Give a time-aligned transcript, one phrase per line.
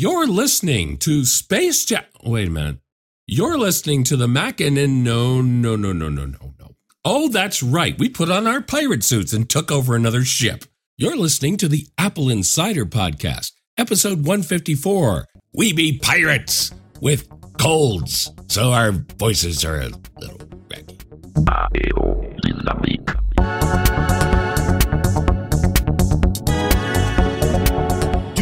[0.00, 2.04] You're listening to Space Jam.
[2.24, 2.78] Wait a minute.
[3.26, 5.04] You're listening to the Mac Mackinnon.
[5.04, 6.70] No, no, no, no, no, no, no.
[7.04, 7.98] Oh, that's right.
[7.98, 10.64] We put on our pirate suits and took over another ship.
[10.96, 15.26] You're listening to the Apple Insider Podcast, episode 154.
[15.52, 16.70] We be pirates
[17.02, 17.28] with
[17.58, 20.40] colds, so our voices are a little
[20.70, 20.96] raggy.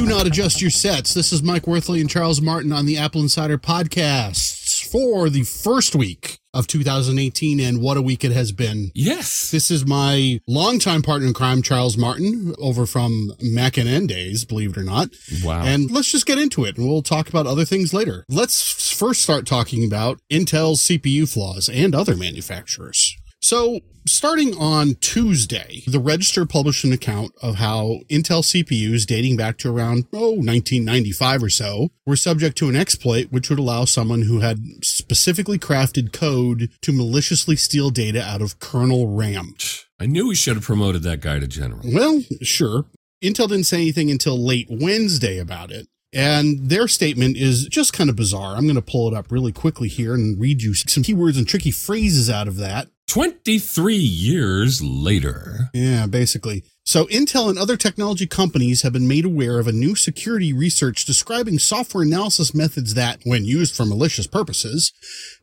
[0.09, 1.13] Not adjust your sets.
[1.13, 5.95] This is Mike Wuerthele and Charles Martin on the Apple Insider podcasts for the first
[5.95, 8.91] week of 2018, and what a week it has been.
[8.95, 9.51] Yes.
[9.51, 14.79] This is my longtime partner in crime, Charles Martin, over from MacNN days, believe it
[14.79, 15.11] or not.
[15.45, 15.63] Wow.
[15.63, 18.25] And let's just get into it, and we'll talk about other things later.
[18.31, 23.18] Let's first start talking about Intel's CPU flaws and other manufacturers.
[23.41, 29.59] So, starting on Tuesday, the Register published an account of how Intel CPUs dating back
[29.59, 34.23] to around, oh, 1995 or so, were subject to an exploit which would allow someone
[34.23, 39.55] who had specifically crafted code to maliciously steal data out of kernel RAM.
[40.01, 41.83] I knew we should have promoted that guy to general.
[41.85, 42.87] Well, sure.
[43.23, 45.89] Intel didn't say anything until late Wednesday about it.
[46.13, 48.57] And their statement is just kind of bizarre.
[48.57, 51.47] I'm going to pull it up really quickly here and read you some keywords and
[51.47, 52.89] tricky phrases out of that.
[53.09, 55.71] 23 years later.
[55.73, 56.65] Yeah, basically.
[56.85, 61.05] So Intel and other technology companies have been made aware of a new security research
[61.05, 64.93] describing software analysis methods that, when used for malicious purposes,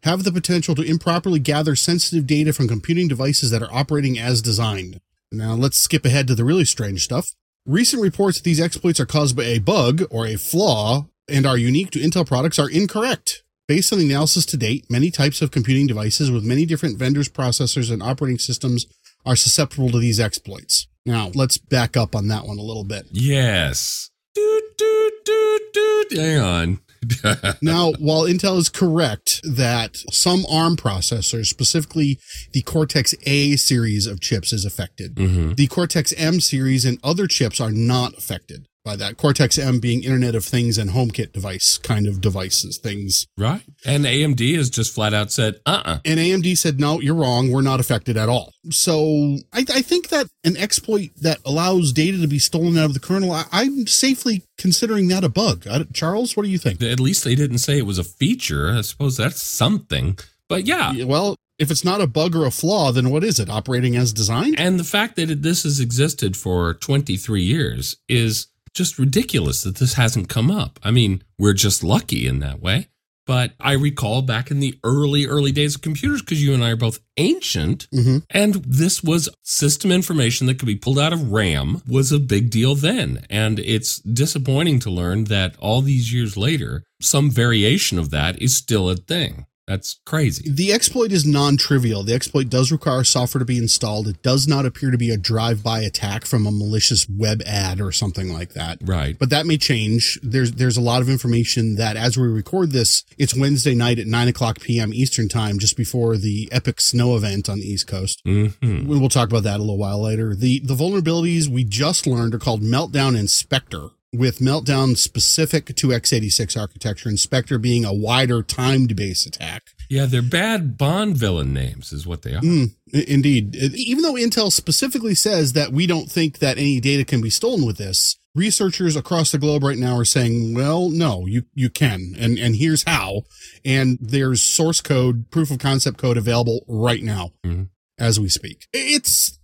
[0.04, 4.42] have the potential to improperly gather sensitive data from computing devices that are operating as
[4.42, 5.00] designed.
[5.32, 7.28] Now let's skip ahead to the really strange stuff.
[7.68, 11.58] Recent reports that these exploits are caused by a bug or a flaw and are
[11.58, 13.42] unique to Intel products are incorrect.
[13.68, 17.28] Based on the analysis to date, many types of computing devices with many different vendors,
[17.28, 18.86] processors, and operating systems
[19.26, 20.88] are susceptible to these exploits.
[21.08, 23.08] Now, let's back up on that one a little bit.
[23.10, 24.12] Yes.
[24.36, 26.12] Doot, doot, doot, doot.
[26.12, 26.80] Hang on.
[27.62, 32.20] now, while Intel is correct that some ARM processors, specifically
[32.54, 35.54] the Cortex A series of chips, is affected, mm-hmm.
[35.54, 39.18] the Cortex M series and other chips are not affected by that.
[39.18, 43.28] Cortex M being Internet of Things and HomeKit device kind of devices, things.
[43.38, 43.64] Right.
[43.84, 45.92] And AMD has just flat out said, uh uh-uh.
[45.96, 47.52] uh And AMD said, no, you're wrong.
[47.52, 48.54] We're not affected at all.
[48.70, 52.94] So I, I, think that an exploit that allows data to be stolen out of
[52.94, 55.68] the kernel, I, am safely considering that a bug.
[55.68, 56.82] I, Charles, what do you think?
[56.82, 58.72] At least they didn't say it was a feature.
[58.72, 60.18] I suppose that's something.
[60.48, 61.04] But yeah.
[61.04, 63.50] well, if it's not a bug or a flaw, then what is it?
[63.50, 64.60] Operating as designed?
[64.60, 69.94] And the fact that this has existed for 23 years is just ridiculous that this
[69.94, 70.80] hasn't come up.
[70.84, 72.90] I mean, we're just lucky in that way.
[73.26, 76.72] But I recall back in the early, early days of computers, because you and I
[76.72, 78.20] are both ancient, mm-hmm.
[78.30, 82.52] and this was system information that could be pulled out of RAM was a big
[82.52, 83.26] deal then.
[83.28, 88.56] And it's disappointing to learn that all these years later, some variation of that is
[88.56, 89.48] still a thing.
[89.68, 90.48] That's crazy.
[90.48, 92.04] The exploit is non-trivial.
[92.04, 94.08] The exploit does require software to be installed.
[94.08, 97.92] It does not appear to be a drive-by attack from a malicious web ad or
[97.92, 98.78] something like that.
[98.84, 99.18] Right.
[99.18, 100.20] But that may change.
[100.22, 104.06] There's there's a lot of information that as we record this, it's Wednesday night at
[104.06, 104.94] nine o'clock p.m.
[104.94, 108.22] Eastern time, just before the epic snow event on the East Coast.
[108.24, 108.88] Mm-hmm.
[108.88, 110.36] We'll talk about that a little while later.
[110.36, 115.88] The the vulnerabilities we just learned are called Meltdown and Spectre with Meltdown specific to
[115.88, 119.64] x86 architecture and Spectre being a wider timed base attack.
[119.90, 122.42] Yeah, they're bad Bond villain names, is what they are.
[122.42, 123.56] Mm, indeed.
[123.56, 127.66] Even though Intel specifically says that we don't think that any data can be stolen
[127.66, 132.14] with this, researchers across the globe right now are saying, well, no, you, you can.
[132.20, 133.24] And, and here's how.
[133.64, 137.64] And there's source code, proof of concept code available right now mm-hmm.
[137.98, 138.68] as we speak.
[138.74, 139.40] It's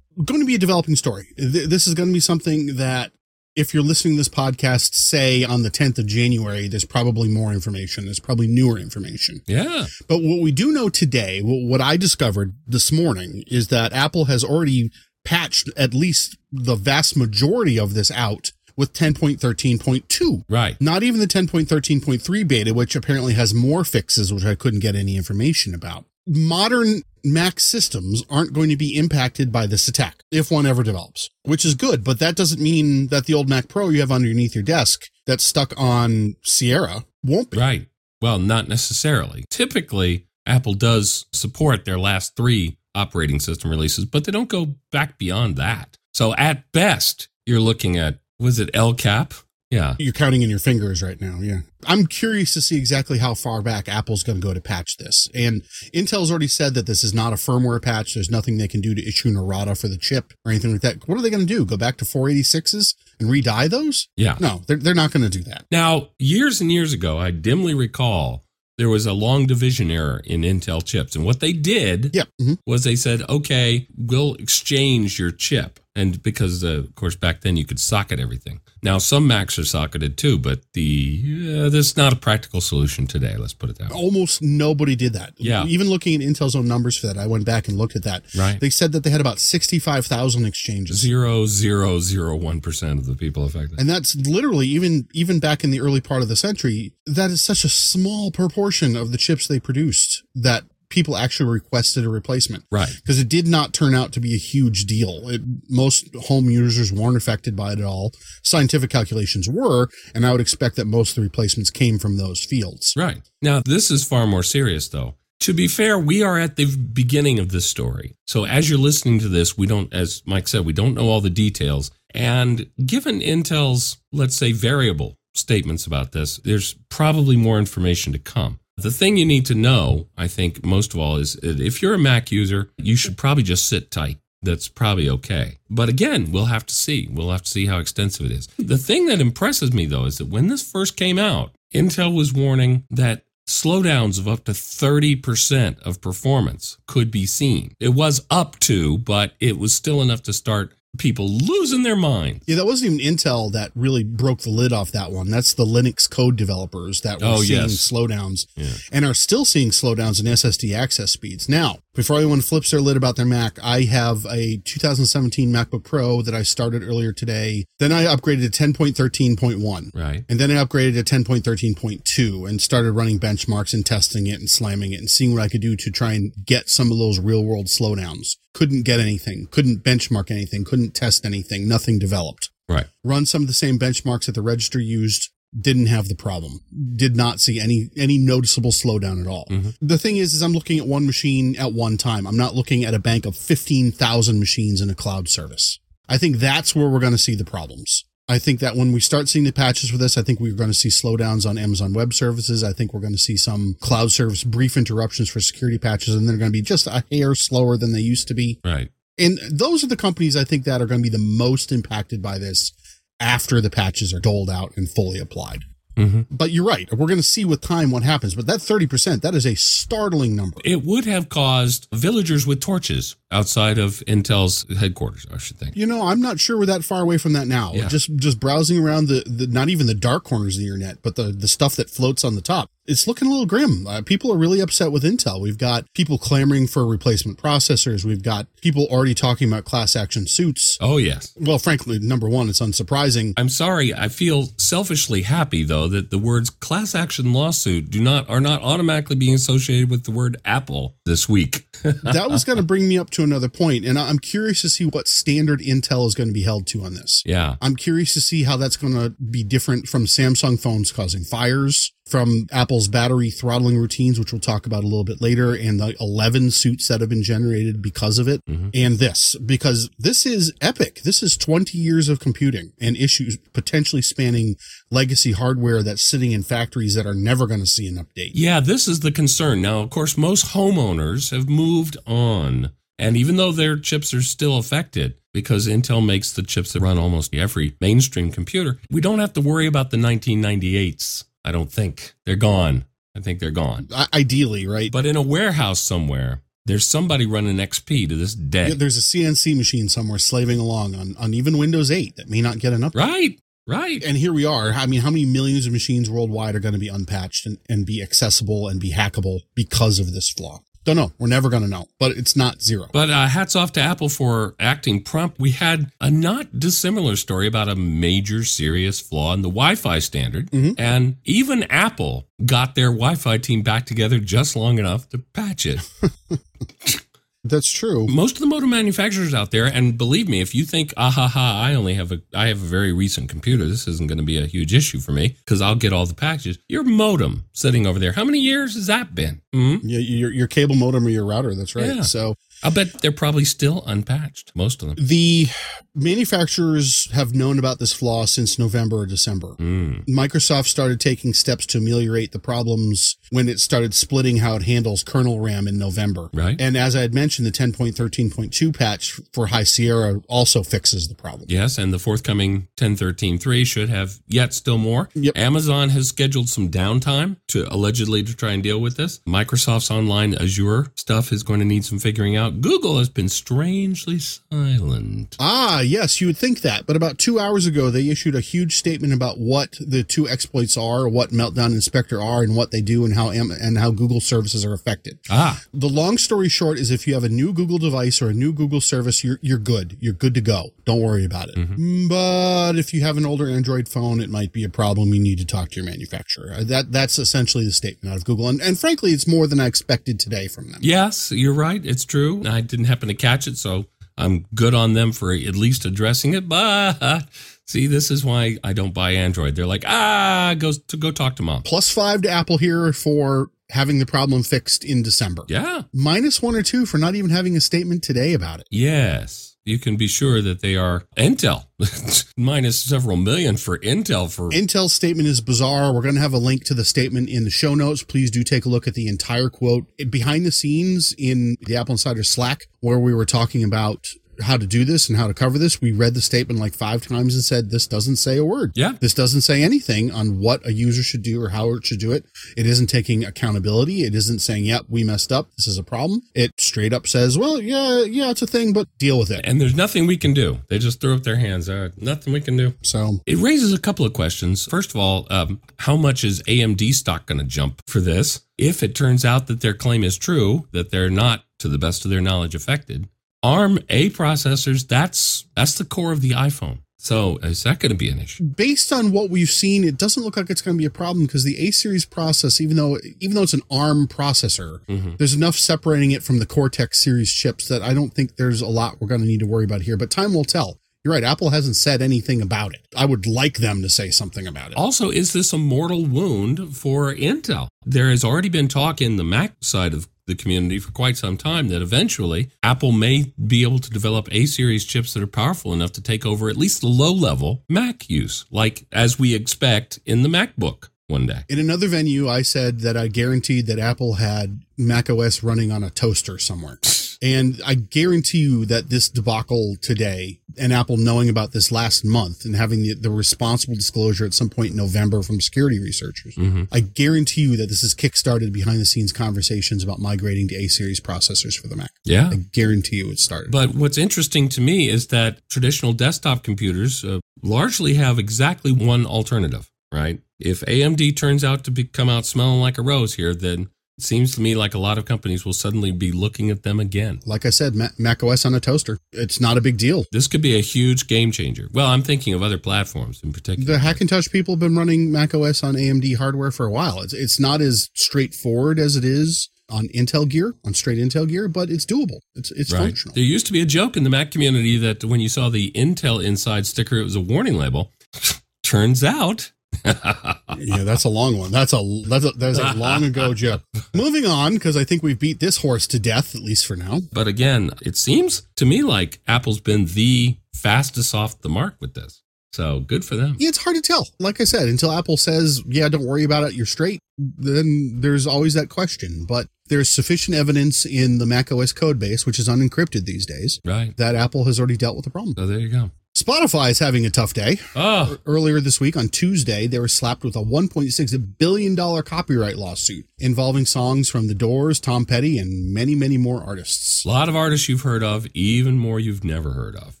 [0.24, 1.28] going to be a developing story.
[1.36, 3.12] This is going to be something that
[3.60, 7.52] if you're listening to this podcast, say on the 10th of January, there's probably more
[7.52, 8.06] information.
[8.06, 9.42] There's probably newer information.
[9.46, 9.86] Yeah.
[10.08, 14.42] But what we do know today, what I discovered this morning is that Apple has
[14.42, 14.90] already
[15.24, 20.44] patched at least the vast majority of this out with 10.13.2.
[20.48, 20.80] Right.
[20.80, 25.16] Not even the 10.13.3 beta, which apparently has more fixes, which I couldn't get any
[25.16, 30.66] information about modern Mac systems aren't going to be impacted by this attack if one
[30.66, 32.02] ever develops, which is good.
[32.02, 35.44] But that doesn't mean that the old Mac Pro you have underneath your desk that's
[35.44, 37.58] stuck on Sierra won't be.
[37.58, 37.86] Right.
[38.22, 39.44] Well, not necessarily.
[39.50, 45.18] Typically, Apple does support their last three operating system releases, but they don't go back
[45.18, 45.96] beyond that.
[46.12, 49.34] So at best, you're looking at, was it El Cap?
[49.70, 49.94] Yeah.
[50.00, 51.38] You're counting in your fingers right now.
[51.40, 51.60] Yeah.
[51.86, 55.28] I'm curious to see exactly how far back Apple's going to go to patch this.
[55.34, 55.62] And
[55.94, 58.14] Intel's already said that this is not a firmware patch.
[58.14, 60.80] There's nothing they can do to issue an errata for the chip or anything like
[60.80, 61.06] that.
[61.08, 61.64] What are they going to do?
[61.64, 64.08] Go back to 486s and re-dye those?
[64.16, 64.36] Yeah.
[64.40, 65.66] No, they're, they're not going to do that.
[65.70, 68.44] Now, years and years ago, I dimly recall
[68.76, 71.14] there was a long division error in Intel chips.
[71.14, 72.24] And what they did Yeah.
[72.40, 72.58] mhm.
[72.66, 75.78] was they said, okay, we'll exchange your chip.
[75.96, 78.60] And because, uh, of course, back then you could socket everything.
[78.82, 83.36] Now, some Macs are socketed too, but the uh, that's not a practical solution today.
[83.36, 83.96] Let's put it that way.
[83.96, 85.34] Almost nobody did that.
[85.36, 85.64] Yeah.
[85.64, 88.22] Even looking at Intel's own numbers for that, I went back and looked at that.
[88.36, 88.58] Right.
[88.60, 90.98] They said that they had about 65,000 exchanges.
[90.98, 93.80] Zero zero zero one percent of the people affected.
[93.80, 97.42] And that's literally even even back in the early part of the century, that is
[97.42, 102.64] such a small proportion of the chips they produced that people actually requested a replacement.
[102.70, 102.90] Right.
[102.96, 105.28] Because it did not turn out to be a huge deal.
[105.28, 108.12] It, most home users weren't affected by it at all.
[108.42, 112.44] Scientific calculations were, and I would expect that most of the replacements came from those
[112.44, 112.92] fields.
[112.96, 113.22] Right.
[113.40, 115.14] Now, this is far more serious, though.
[115.40, 118.14] To be fair, we are at the beginning of this story.
[118.26, 121.22] So, as you're listening to this, we don't, as Mike said, we don't know all
[121.22, 121.90] the details.
[122.14, 128.59] And given Intel's, let's say, variable statements about this, there's probably more information to come.
[128.82, 131.98] The thing you need to know, I think, most of all, is if you're a
[131.98, 134.18] Mac user, you should probably just sit tight.
[134.42, 135.58] That's probably okay.
[135.68, 137.06] But again, we'll have to see.
[137.10, 138.46] We'll have to see how extensive it is.
[138.58, 142.32] The thing that impresses me, though, is that when this first came out, Intel was
[142.32, 147.74] warning that slowdowns of up to 30% of performance could be seen.
[147.80, 152.42] It was up to, but it was still enough to start people losing their mind.
[152.46, 155.30] Yeah, that wasn't even Intel that really broke the lid off that one.
[155.30, 157.72] That's the Linux code developers that were Oh, seeing yes.
[157.90, 158.72] slowdowns Yeah.
[158.92, 161.48] and are still seeing slowdowns in SSD access speeds.
[161.48, 166.22] Now, before anyone flips their lid about their Mac, I have a 2017 MacBook Pro
[166.22, 167.66] that I started earlier today.
[167.78, 169.90] Then I upgraded to 10.13.1.
[169.94, 170.24] Right.
[170.26, 174.94] And then I upgraded to 10.13.2 and started running benchmarks and testing it and slamming
[174.94, 177.44] it and seeing what I could do to try and get some of those real
[177.44, 178.38] world slowdowns.
[178.54, 182.48] Couldn't get anything, couldn't benchmark anything, couldn't test anything, nothing developed.
[182.66, 182.86] Right.
[183.04, 186.60] Run some of the same benchmarks that the register used, didn't have the problem.
[186.94, 189.46] Did not see any any noticeable slowdown at all.
[189.50, 189.74] Mhm.
[189.80, 192.26] The thing is is I'm looking at one machine at one time.
[192.26, 195.78] I'm not looking at a bank of 15,000 machines in a cloud service.
[196.08, 198.04] I think that's where we're going to see the problems.
[198.28, 200.70] I think that when we start seeing the patches for this, I think we're going
[200.70, 202.62] to see slowdowns on Amazon Web Services.
[202.62, 206.28] I think we're going to see some cloud service brief interruptions for security patches, and
[206.28, 208.60] they're going to be just a hair slower than they used to be.
[208.64, 208.88] Right.
[209.18, 212.22] And those are the companies I think that are going to be the most impacted
[212.22, 212.72] by this
[213.20, 215.64] after the patches are doled out and fully applied.
[215.96, 216.26] Mhm.
[216.30, 216.88] But you're right.
[216.92, 218.34] We're going to see with time what happens.
[218.34, 220.56] But that 30%, that is a startling number.
[220.64, 225.76] It would have caused villagers with torches outside of Intel's headquarters, I should think.
[225.76, 227.72] You know, I'm not sure we're that far away from that now.
[227.74, 227.88] Yeah.
[227.88, 231.16] Just just browsing around the, the not even the dark corners of the internet, but
[231.16, 232.70] the the stuff that floats on the top.
[232.90, 233.86] It's looking a little grim.
[233.86, 235.40] Uh, people are really upset with Intel.
[235.40, 238.04] We've got people clamoring for replacement processors.
[238.04, 240.76] We've got people already talking about class action suits.
[240.80, 241.32] Oh, yes.
[241.38, 243.34] Well, frankly, number one, it's unsurprising.
[243.36, 243.94] I'm sorry.
[243.94, 248.60] I feel selfishly happy though that the words class action lawsuit do not are not
[248.62, 251.68] automatically being associated with the word Apple this week.
[251.84, 254.84] that was going to bring me up to another point, and I'm curious to see
[254.84, 257.22] what standard Intel is going to be held to on this.
[257.24, 257.54] yeah.
[257.62, 261.92] I'm curious to see how that's going to be different from Samsung phones causing fires,
[262.10, 265.94] from Apple's battery throttling routines, which we'll talk about a little bit later, and the
[266.00, 268.70] 11 suits that have been generated because of it, Mhm.
[268.74, 271.02] and this, because this is epic.
[271.04, 274.56] This is 20 years of computing and issues potentially spanning
[274.90, 278.32] legacy hardware that's sitting in factories that are never going to see an update.
[278.34, 279.62] Yeah, this is the concern.
[279.62, 282.70] Now, of course, most homeowners have moved on.
[282.98, 286.98] And even though their chips are still affected, because Intel makes the chips that run
[286.98, 291.24] almost every mainstream computer, we don't have to worry about the 1998s.
[291.44, 292.14] I don't think.
[292.26, 292.84] They're gone.
[293.16, 293.88] I think they're gone.
[293.94, 294.90] I- Ideally, right?
[294.92, 298.68] But in a warehouse somewhere, there's somebody running XP to this day.
[298.68, 302.40] Yeah, There's a CNC machine somewhere slaving along on, on even Windows 8 that may
[302.40, 302.94] not get an update.
[302.94, 304.04] Right, right.
[304.04, 304.70] And here we are.
[304.72, 307.84] I mean, how many millions of machines worldwide are going to be unpatched and, and
[307.86, 310.60] be accessible and be hackable because of this flaw?
[310.90, 311.12] Don't know.
[311.20, 312.88] We're never going to know, but it's not zero.
[312.92, 315.38] But uh, hats off to Apple for acting prompt.
[315.38, 320.00] We had a not dissimilar story about a major serious flaw in the Wi Fi
[320.00, 320.50] standard.
[320.50, 320.74] Mhm.
[320.78, 325.64] And even Apple got their Wi Fi team back together just long enough to patch
[325.64, 325.78] it.
[327.42, 328.06] That's true.
[328.06, 331.26] Most of the modem manufacturers out there, and believe me, if you think, ah ha
[331.26, 334.24] ha, I only have a, I have a very recent computer, this isn't going to
[334.24, 336.58] be a huge issue for me because I'll get all the packages.
[336.68, 339.40] Your modem sitting over there, how many years has that been?
[339.54, 339.76] Hmm?
[339.82, 341.54] Yeah, your, your cable modem or your router.
[341.54, 341.86] That's right.
[341.86, 342.02] Yeah.
[342.02, 345.06] So I'll bet they're probably still unpatched, most of them.
[345.06, 345.46] The
[345.94, 349.54] manufacturers have known about this flaw since November or December.
[349.58, 350.04] Mm.
[350.06, 355.02] Microsoft started taking steps to ameliorate the problems when it started splitting how it handles
[355.02, 356.30] kernel RAM in November.
[356.32, 356.60] Right.
[356.60, 361.46] And as I had mentioned, the 10.13.2 patch for High Sierra also fixes the problem.
[361.48, 365.08] Yes, and the forthcoming 10.13.3 should have yet still more.
[365.14, 365.36] Yep.
[365.36, 369.20] Amazon has scheduled some downtime to allegedly to try and deal with this.
[369.20, 372.49] Microsoft's online Azure stuff is going to need some figuring out.
[372.50, 375.36] Google has been strangely silent.
[375.38, 376.86] Ah, yes, you would think that.
[376.86, 380.76] But about two hours ago, they issued a huge statement about what the two exploits
[380.76, 384.20] are, what Meltdown and Spectre are, and what they do, and how and how Google
[384.20, 385.18] services are affected.
[385.30, 388.34] Ah, The long story short is, if you have a new Google device or a
[388.34, 389.96] new Google service, you're you're good.
[390.00, 390.70] You're good to go.
[390.84, 391.56] Don't worry about it.
[391.56, 392.08] Mm-hmm.
[392.08, 395.14] But if you have an older Android phone, it might be a problem.
[395.14, 396.52] You need to talk to your manufacturer.
[396.54, 399.60] Uh, That that's essentially the statement out of Google, and and frankly, it's more than
[399.60, 400.80] I expected today from them.
[400.82, 401.84] yes, you're right.
[401.84, 402.39] It's true.
[402.46, 406.34] I didn't happen to catch it, so I'm good on them for at least addressing
[406.34, 406.48] it.
[406.48, 407.24] But
[407.66, 409.56] see, this is why I don't buy Android.
[409.56, 411.62] They're like, ah, go to go talk to mom.
[411.62, 415.44] Plus five to Apple here for having the problem fixed in December.
[415.48, 415.82] Yeah.
[415.92, 418.66] Minus one or two for not even having a statement today about it.
[418.70, 419.49] Yes.
[419.64, 421.66] You can be sure that they are Intel
[422.36, 425.92] minus several million for Intel for Intel's statement is bizarre.
[425.92, 428.02] We're going to have a link to the statement in the show notes.
[428.02, 431.92] Please do take a look at the entire quote behind the scenes in the Apple
[431.92, 434.08] Insider Slack, where we were talking about
[434.42, 435.80] how to do this and how to cover this.
[435.80, 438.72] We read the statement like five times and said, this doesn't say a word.
[438.74, 438.92] Yeah.
[439.00, 442.12] This doesn't say anything on what a user should do or how it should do
[442.12, 442.24] it.
[442.56, 444.04] It isn't taking accountability.
[444.04, 445.48] It isn't saying, yep, we messed up.
[445.56, 446.22] This is a problem.
[446.34, 449.44] It straight up says, well, yeah, yeah, it's a thing, but deal with it.
[449.44, 450.58] and there's nothing we can do.
[450.68, 451.68] They just throw up their hands.
[451.68, 452.74] Uh, nothing we can do.
[452.82, 454.66] So It raises a couple of questions.
[454.66, 458.40] First of all, um, how much is AMD stock going to jump for this?
[458.58, 462.04] If it turns out that their claim is true, that they're not, to the best
[462.04, 463.08] of their knowledge, affected,
[463.42, 466.78] ARM A processors, that's that's the core of the iPhone.
[467.02, 468.44] So is that going to be an issue?
[468.44, 471.24] based on what we've seen, it doesn't look like it's going to be a problem
[471.24, 475.16] because the A series process, even though even though it's an ARM processor, Mhm.
[475.16, 478.66] there's enough separating it from the Cortex series chips that I don't think there's a
[478.66, 479.96] lot we're going to need to worry about here.
[479.96, 480.78] But time will tell.
[481.02, 481.24] You're right.
[481.24, 482.82] Apple hasn't said anything about it.
[482.94, 484.76] I would like them to say something about it.
[484.76, 487.68] Also, is this a mortal wound for Intel?
[487.86, 491.36] There has already been talk in the Mac side of the community for quite some
[491.36, 495.72] time that eventually Apple may be able to develop A series chips that are powerful
[495.72, 499.98] enough to take over at least the low level Mac use, like as we expect
[500.06, 501.40] in the MacBook one day.
[501.48, 505.82] In another venue, I said that I guaranteed that Apple had Mac OS running on
[505.84, 506.78] a toaster somewhere.
[507.22, 512.46] And I guarantee you that this debacle today and Apple knowing about this last month
[512.46, 516.68] and having the, the responsible disclosure at some point in November from security researchers, Mhm.
[516.72, 520.68] I guarantee you that this has kickstarted behind the scenes conversations about migrating to A
[520.68, 521.90] series processors for the Mac.
[522.04, 522.30] Yeah.
[522.30, 523.50] I guarantee you it started.
[523.50, 529.04] But what's interesting to me is that traditional desktop computers uh, largely have exactly one
[529.04, 530.20] alternative, right?
[530.38, 533.68] If AMD turns out to be, come out smelling like a rose here, then
[533.98, 536.80] it seems to me like a lot of companies will suddenly be looking at them
[536.80, 537.20] again.
[537.26, 538.98] like I said, Mac OS on a toaster.
[539.12, 540.04] It's not a big deal.
[540.12, 541.68] This could be a huge game changer.
[541.72, 543.74] Well, I'm thinking of other platforms in particular.
[543.74, 547.00] The Hackintosh people have been running Mac OS on AMD hardware for a while.
[547.02, 551.46] It's it's not as straightforward as it is on Intel gear, on straight Intel gear,
[551.46, 552.20] but it's doable.
[552.34, 552.80] It's it's Right.
[552.86, 553.14] functional.
[553.14, 555.70] There used to be a joke in the Mac community that when you saw the
[555.72, 557.92] Intel inside sticker, it was a warning label.
[558.62, 559.52] Turns out,
[559.84, 561.50] yeah, that's a long one.
[561.50, 563.62] That's a that's a that's a long ago joke.
[563.94, 567.00] Moving on, because I think we've beat this horse to death, at least for now.
[567.12, 571.94] but again, it seems to me like Apple's been the fastest off the mark with
[571.94, 572.22] this.
[572.52, 573.36] So good for them.
[573.38, 574.08] Yeah, it's hard to tell.
[574.18, 578.26] Like I said, until Apple says, "Yeah, don't worry about it, you're straight," then there's
[578.26, 579.24] always that question.
[579.28, 583.60] But there's sufficient evidence in the Mac OS code base, which is unencrypted these days,
[583.64, 583.96] Right.
[583.98, 585.36] that Apple has already dealt with the problem.
[585.38, 585.92] So there you go.
[586.16, 587.58] Spotify is having a tough day.
[587.76, 593.06] Oh, Earlier this week on Tuesday, they were slapped with a $1.6 billion copyright lawsuit
[593.18, 597.04] involving songs from The Doors, Tom Petty, and many, many more artists.
[597.04, 600.00] a lot of artists you've heard of, even more you've never heard of.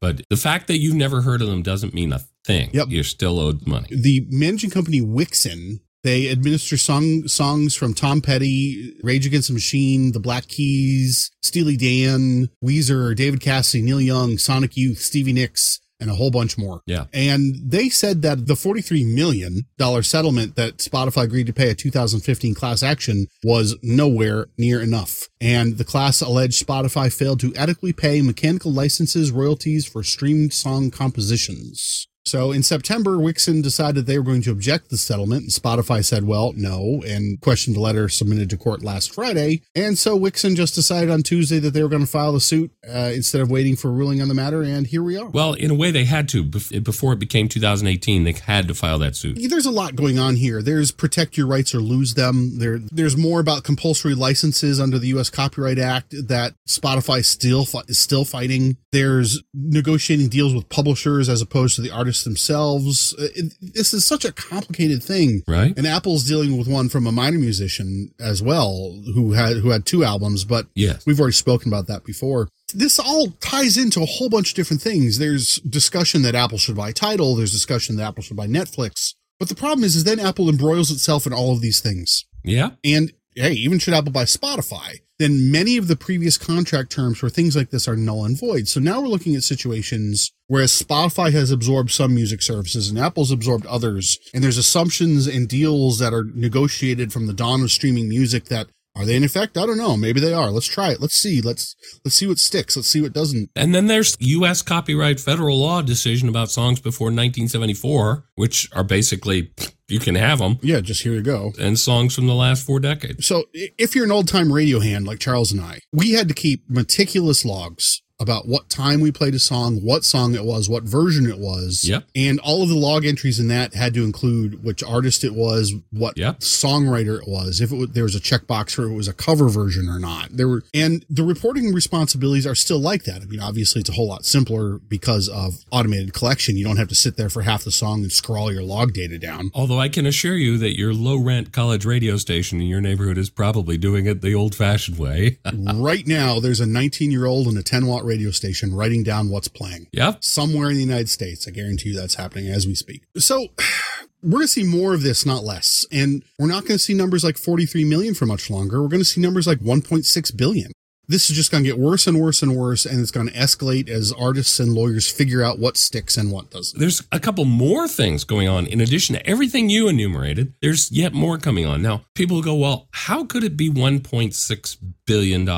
[0.00, 2.70] But the fact that you've never heard of them doesn't mean a thing.
[2.72, 2.88] Yep.
[2.90, 3.86] You're still owed money.
[3.90, 10.10] The managing company Wixen, they administer song, songs from Tom Petty, Rage Against the Machine,
[10.10, 16.10] The Black Keys, Steely Dan, Weezer, David Cassidy, Neil Young, Sonic Youth, Stevie Nicks, and
[16.10, 16.82] a whole bunch more.
[16.84, 17.06] Yeah.
[17.14, 19.66] And they said that the $43 million
[20.02, 25.28] settlement that Spotify agreed to pay a 2015 class action was nowhere near enough.
[25.40, 30.90] And the class alleged Spotify failed to adequately pay mechanical licenses royalties for streamed song
[30.90, 32.08] compositions.
[32.24, 36.04] So in September, Wixen decided they were going to object to the settlement, and Spotify
[36.04, 39.62] said, well, no, and questioned the letter submitted to court last Friday.
[39.74, 42.70] And so Wixen just decided on Tuesday that they were going to file the suit
[42.88, 45.28] uh, instead of waiting for a ruling on the matter, and here we are.
[45.28, 46.44] Well, in a way, they had to.
[46.44, 49.38] Before it became 2018, they had to file that suit.
[49.48, 50.62] There's a lot going on here.
[50.62, 52.58] There's protect your rights or lose them.
[52.58, 55.28] There, There's more about compulsory licenses under the U.S.
[55.28, 58.76] Copyright Act that Spotify still is still fighting.
[58.92, 63.14] There's negotiating deals with publishers as opposed to the artists artists themselves.
[63.18, 65.76] Uh, it, this is such a complicated thing, right?
[65.76, 69.86] And Apple's dealing with one from a minor musician as well, who had who had
[69.86, 70.44] two albums.
[70.44, 72.48] But yes, we've already spoken about that before.
[72.74, 75.18] This all ties into a whole bunch of different things.
[75.18, 77.36] There's discussion that Apple should buy Tidal.
[77.36, 79.14] There's discussion that Apple should buy Netflix.
[79.38, 82.24] But the problem is, is then Apple embroils itself in all of these things.
[82.44, 82.70] Yeah.
[82.84, 85.00] And hey, even should Apple buy Spotify?
[85.22, 88.66] then many of the previous contract terms for things like this are null and void.
[88.66, 93.30] So now we're looking at situations whereas Spotify has absorbed some music services and Apple's
[93.30, 94.18] absorbed others.
[94.34, 98.66] And there's assumptions and deals that are negotiated from the dawn of streaming music that
[98.94, 99.56] are they in effect?
[99.56, 99.96] I don't know.
[99.96, 100.50] Maybe they are.
[100.50, 101.00] Let's try it.
[101.00, 101.40] Let's see.
[101.40, 102.76] Let's let's see what sticks.
[102.76, 103.50] Let's see what doesn't.
[103.56, 104.62] And then there's U.S.
[104.62, 109.52] copyright federal law decision about songs before 1974, which are basically
[109.88, 110.58] you can have them.
[110.62, 111.52] Yeah, just here you go.
[111.58, 113.26] And songs from the last four decades.
[113.26, 116.34] So if you're an old time radio hand like Charles and I, we had to
[116.34, 120.84] keep meticulous logs about what time we played a song, what song it was, what
[120.84, 121.84] version it was.
[121.84, 122.04] Yep.
[122.14, 125.74] And all of the log entries in that had to include which artist it was,
[125.90, 126.38] what yep.
[126.38, 129.12] songwriter it was, if it was, there was a checkbox for if it was a
[129.12, 130.28] cover version or not.
[130.30, 133.22] There were, and the reporting responsibilities are still like that.
[133.22, 136.56] I mean, obviously it's a whole lot simpler because of automated collection.
[136.56, 139.18] You don't have to sit there for half the song and scrawl your log data
[139.18, 139.50] down.
[139.54, 143.18] Although I can assure you that your low rent college radio station in your neighborhood
[143.18, 145.38] is probably doing it the old fashioned way.
[145.74, 149.28] right now, there's a 19 year old and a 10 watt radio station writing down
[149.28, 149.88] what's playing.
[149.92, 150.22] Yep.
[150.22, 151.46] Somewhere in the United States.
[151.48, 153.02] I guarantee you that's happening as we speak.
[153.16, 153.48] So
[154.22, 155.86] we're going to see more of this, not less.
[155.90, 158.82] And we're not going to see numbers like 43 million for much longer.
[158.82, 160.72] We're going to see numbers like 1.6 billion
[161.12, 163.34] this is just going to get worse and worse and worse, and it's going to
[163.34, 166.80] escalate as artists and lawyers figure out what sticks and what doesn't.
[166.80, 170.54] There's a couple more things going on in addition to everything you enumerated.
[170.62, 171.82] There's yet more coming on.
[171.82, 174.76] Now, people go, well, how could it be $1.6
[175.06, 175.48] billion?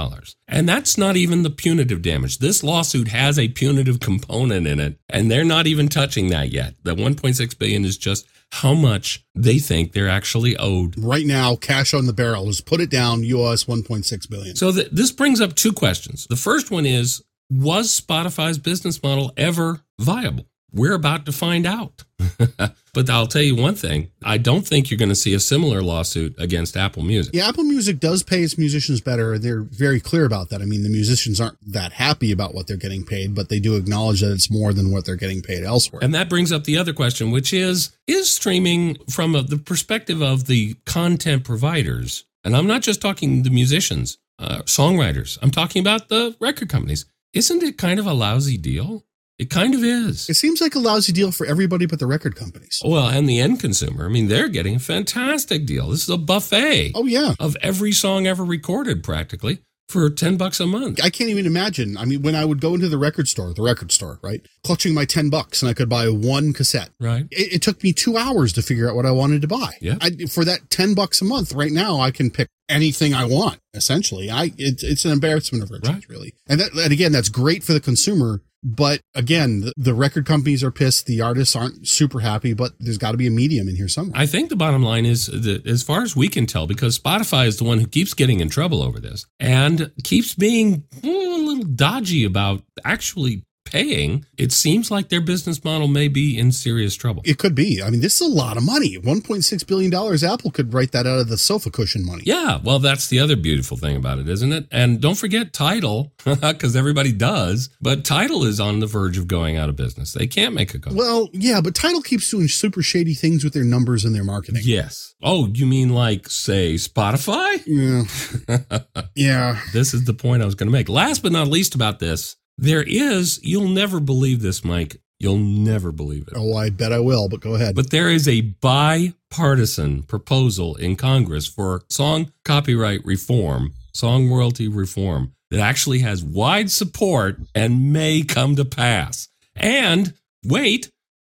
[0.49, 2.39] And that's not even the punitive damage.
[2.39, 6.75] This lawsuit has a punitive component in it, and they're not even touching that yet.
[6.83, 10.95] The 1.6 billion is just how much they think they're actually owed.
[10.97, 14.55] Right now, cash on the barrel is put it down US 1.6 billion.
[14.55, 16.27] So th- this brings up two questions.
[16.27, 20.47] The first one is was Spotify's business model ever viable?
[20.73, 22.03] We're about to find out.
[22.95, 24.11] but I'll tell you one thing.
[24.25, 27.33] I don't think you're going to see a similar lawsuit against Apple Music.
[27.33, 29.39] Yeah, Apple Music does pay its musicians better.
[29.39, 30.63] They're very clear about that.
[30.63, 33.77] I mean, the musicians aren't that happy about what they're getting paid, but they do
[33.77, 36.03] acknowledge that it's more than what they're getting paid elsewhere.
[36.03, 40.23] And that brings up the other question, which is Is streaming from a, the perspective
[40.23, 45.81] of the content providers, and I'm not just talking the musicians, uh, songwriters, I'm talking
[45.81, 49.05] about the record companies, isn't it kind of a lousy deal?
[49.39, 50.29] It kind of is.
[50.31, 52.81] It seems like a lousy deal for everybody but the record companies.
[52.85, 54.07] Well, and the end consumer.
[54.07, 55.89] I mean, they're getting a fantastic deal.
[55.89, 56.93] This is a buffet.
[56.95, 57.35] Oh, yeah.
[57.41, 61.01] Of every song ever recorded, practically, for 10 bucks a month.
[61.03, 61.97] I can't even imagine.
[61.97, 64.41] I mean, when I would go into the record store, the record store, right?
[64.65, 66.91] Clutching my 10 bucks and I could buy one cassette.
[67.01, 67.27] Right.
[67.31, 69.73] It, it took me two hours to figure out what I wanted to buy.
[69.81, 69.97] Yeah.
[70.01, 73.61] I, for that 10 bucks a month right now, I can pick anything I want,
[73.75, 74.31] essentially.
[74.31, 76.09] I, it, it's an embarrassment of riches, right.
[76.09, 76.35] really.
[76.49, 80.65] And that, and again, that's great for the consumer but again, the, the, record companies
[80.65, 81.05] are pissed.
[81.05, 84.19] The artists aren't super happy, but there's got to be a medium in here somewhere.
[84.19, 87.47] I think the bottom line is that as far as we can tell, because Spotify
[87.47, 91.47] is the one who keeps getting in trouble over this and keeps being mm, a
[91.47, 96.95] little dodgy about actually paying, it seems like their business model may be in serious
[96.95, 97.23] trouble.
[97.25, 97.83] It could be.
[97.83, 98.97] I mean, this is a lot of money.
[98.99, 99.93] $1.6 billion.
[100.25, 102.23] Apple could write that out of the sofa cushion money.
[102.27, 102.59] Yeah.
[102.63, 104.67] Well, that's the other beautiful thing about it, isn't it?
[104.71, 109.57] And don't forget Tidal, because everybody does, but Tidal is on the verge of going
[109.57, 110.13] out of business.
[110.13, 110.91] They can't make a go.
[110.95, 114.63] Well, yeah, but Tidal keeps doing super shady things with their numbers and their marketing.
[114.65, 115.15] Yes.
[115.23, 117.63] Oh, you mean like, say, Spotify?
[117.67, 118.79] Yeah.
[119.15, 119.61] yeah.
[119.73, 120.89] This is the point I was going to make.
[120.89, 124.97] Last but not least about this, there is, you'll never believe this, Mike.
[125.19, 126.35] You'll never believe it.
[126.37, 127.75] Oh, I bet I will, but go ahead.
[127.75, 135.33] But there is a bipartisan proposal in Congress for song copyright reform, song royalty reform,
[135.51, 139.29] that actually has wide support and may come to pass.
[139.55, 140.15] And
[140.45, 140.91] wait,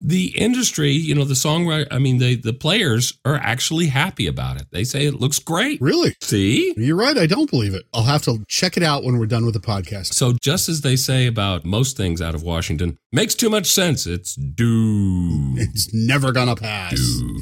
[0.05, 4.61] the industry, you know, the songwriter, I mean, the, the players are actually happy about
[4.61, 4.67] it.
[4.71, 5.81] They say it looks great.
[5.81, 6.15] Really?
[6.21, 6.75] See?
[6.77, 7.17] You're right.
[7.17, 7.85] I don't believe it.
[7.95, 10.13] I'll have to check it out when we're done with the podcast.
[10.13, 14.07] So, just as they say about most things out of Washington, makes too much sense.
[14.07, 15.55] It's due.
[15.57, 17.01] It's never going to pass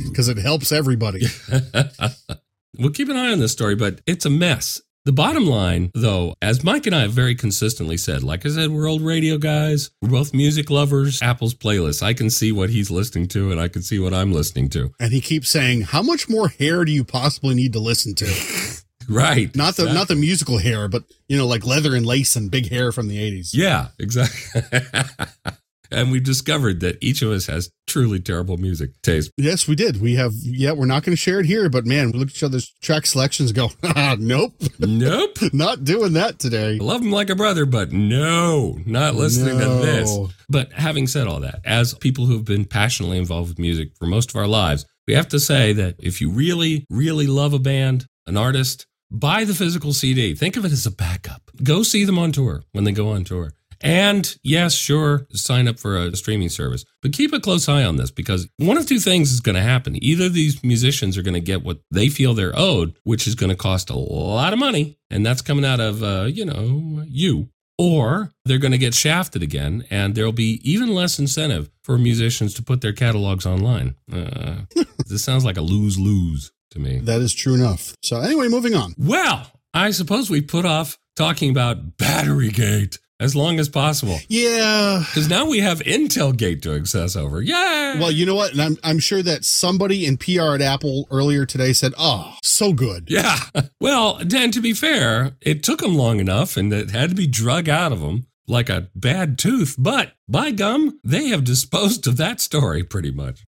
[0.08, 1.26] because it helps everybody.
[2.78, 4.80] we'll keep an eye on this story, but it's a mess.
[5.04, 8.70] The bottom line, though, as Mike and I have very consistently said, like I said,
[8.70, 9.90] we're old radio guys.
[10.00, 11.20] We're both music lovers.
[11.20, 12.04] Apple's playlist.
[12.04, 14.94] I can see what he's listening to and I can see what I'm listening to.
[15.00, 18.26] And he keeps saying, How much more hair do you possibly need to listen to?
[19.08, 19.52] right.
[19.56, 19.94] Not the exactly.
[19.94, 23.08] not the musical hair, but you know, like leather and lace and big hair from
[23.08, 23.50] the 80s.
[23.52, 24.60] Yeah, exactly.
[25.92, 29.30] and we've discovered that each of us has truly terrible music taste.
[29.36, 30.00] Yes, we did.
[30.00, 32.34] We have yeah, we're not going to share it here, but man, we look at
[32.36, 35.36] each other's track selections and go, "Ah, nope, Nope.
[35.52, 36.74] not doing that today.
[36.80, 39.80] I love him like a brother, but no, not listening No.
[39.80, 40.18] to this.
[40.48, 44.06] But having said all that, as people who have been passionately involved with music for
[44.06, 47.58] most of our lives, we have to say that if you really, really love a
[47.58, 50.34] band, an artist, buy the physical CD.
[50.34, 51.42] Think of it as a backup.
[51.62, 53.52] Go see them on tour when they go on tour.
[53.82, 57.96] And yes, sure, sign up for a streaming service, but keep a close eye on
[57.96, 60.02] this because one of two things is going to happen.
[60.02, 63.50] Either these musicians are going to get what they feel they're owed, which is going
[63.50, 67.48] to cost a lot of money, and that's coming out of, uh, you know, you,
[67.78, 72.54] or they're going to get shafted again, and there'll be even less incentive for musicians
[72.54, 73.96] to put their catalogs online.
[74.12, 74.62] Uh,
[75.08, 76.98] this sounds like a lose lose to me.
[76.98, 77.94] That is true enough.
[78.02, 78.94] So anyway, moving on.
[78.96, 84.18] Well, I suppose we put off talking about Battery Gate as long as possible.
[84.28, 85.04] Yeah.
[85.06, 87.40] Because now we have Intel Gate to obsess over.
[87.40, 88.00] Yeah.
[88.00, 88.52] Well, you know what?
[88.52, 92.72] And I'm I'm sure that somebody in PR at Apple earlier today said, "Oh, so
[92.72, 93.36] good." yeah.
[93.80, 97.26] Well, Dan, to be fair, it took them long enough and it had to be
[97.26, 99.74] drug out of them like a bad tooth.
[99.78, 103.44] But by gum, they have disposed of that story pretty much.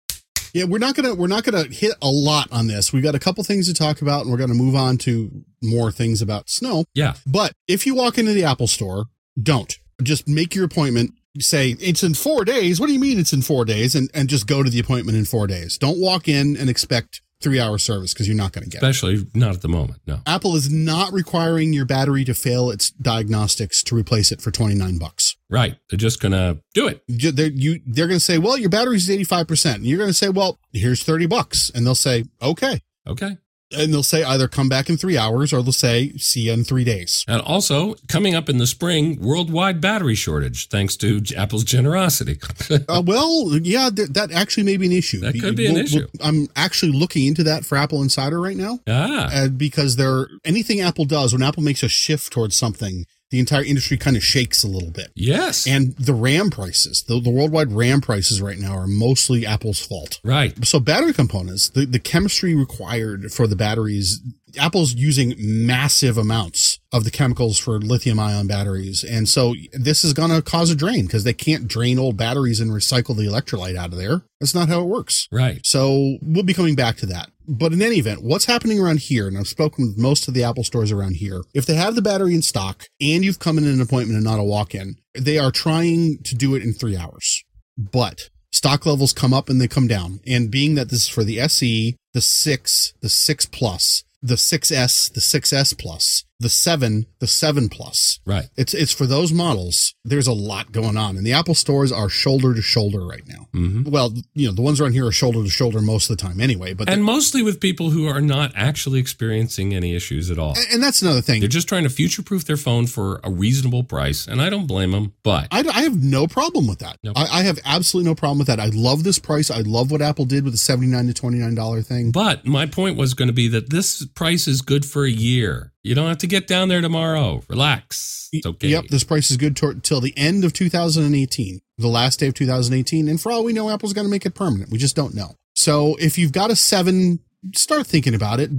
[0.54, 2.92] Yeah, we're not gonna we're not gonna hit a lot on this.
[2.92, 5.90] We've got a couple things to talk about, and we're gonna move on to more
[5.90, 6.84] things about snow.
[6.94, 7.14] Yeah.
[7.26, 9.06] But if you walk into the Apple store,
[9.40, 11.14] don't just make your appointment.
[11.38, 12.78] Say it's in four days.
[12.78, 13.94] What do you mean it's in four days?
[13.94, 15.78] And and just go to the appointment in four days.
[15.78, 18.86] Don't walk in and expect three hour service because you're not going to get it.
[18.88, 20.00] Especially not at the moment.
[20.06, 20.20] No.
[20.26, 24.98] Apple is not requiring your battery to fail its diagnostics to replace it for 29
[24.98, 25.36] bucks.
[25.50, 25.76] Right.
[25.90, 27.02] They're just going to do it.
[27.08, 29.74] They're, you, they're going to say, well, your battery's 85%.
[29.74, 31.70] And you're going to say, well, here's 30 bucks.
[31.74, 32.80] And they'll say, okay.
[33.06, 33.36] Okay.
[33.74, 36.64] And they'll say either come back in three hours or they'll say, see you in
[36.64, 37.24] three days.
[37.28, 42.38] And also, coming up in the spring, worldwide battery shortage, thanks to Apple's generosity.
[42.88, 45.20] Uh, well, yeah, th- that actually may be an issue.
[45.20, 46.06] That could be an issue.
[46.22, 48.80] I'm actually looking into that for Apple Insider right now.
[48.88, 53.40] ah, uh, because there anything Apple does when Apple makes a shift towards something, the
[53.40, 55.10] entire industry kind of shakes a little bit.
[55.16, 55.66] yes.
[55.66, 60.20] And the RAM prices, the, the worldwide RAM prices right now are mostly Apple's fault.
[60.22, 60.52] right.
[60.66, 64.20] So battery components, the, the chemistry required for the batteries,
[64.58, 69.02] Apple's using massive amounts of the chemicals for lithium ion batteries.
[69.04, 72.60] And so this is going to cause a drain because they can't drain old batteries
[72.60, 74.22] and recycle the electrolyte out of there.
[74.40, 75.28] That's not how it works.
[75.32, 75.64] Right.
[75.64, 77.30] So we'll be coming back to that.
[77.48, 80.44] But in any event, what's happening around here, and I've spoken with most of the
[80.44, 83.66] Apple stores around here, if they have the battery in stock and you've come in
[83.66, 86.96] an appointment and not a walk in, they are trying to do it in three
[86.96, 87.42] hours.
[87.76, 90.20] But stock levels come up and they come down.
[90.26, 95.12] And being that this is for the SE, the 6, the 6 Plus, the 6S,
[95.12, 98.48] the 6S Plus, the 7, the 7 Plus, Right.
[98.56, 99.94] it's it's for those models.
[100.04, 103.48] There's a lot going on, and the Apple stores are shoulder to shoulder right now.
[103.52, 106.22] hmm Well, you know, the ones around here are shoulder to shoulder most of the
[106.22, 110.38] time anyway, but And mostly with people who are not actually experiencing any issues at
[110.38, 110.56] all.
[110.72, 111.40] and that's another thing.
[111.40, 114.26] They're just trying to future proof their phone for a reasonable price.
[114.26, 115.12] And I don't blame them.
[115.22, 116.98] But I, I have no problem with that.
[117.02, 117.16] Nope.
[117.16, 118.60] I, I have absolutely no problem with that.
[118.60, 119.50] I love this price.
[119.50, 122.10] I love what Apple did with the 79 to $29 thing.
[122.10, 125.71] But my point was going to be that this price is good for a year.
[125.82, 127.42] You don't have to get down there tomorrow.
[127.48, 128.28] Relax.
[128.32, 128.68] It's okay.
[128.68, 133.08] Yep, this price is good till the end of 2018, the last day of 2018.
[133.08, 134.70] And for all we know, Apple's going to make it permanent.
[134.70, 135.34] We just don't know.
[135.54, 137.18] So if you've got a seven,
[137.54, 138.50] start thinking about it.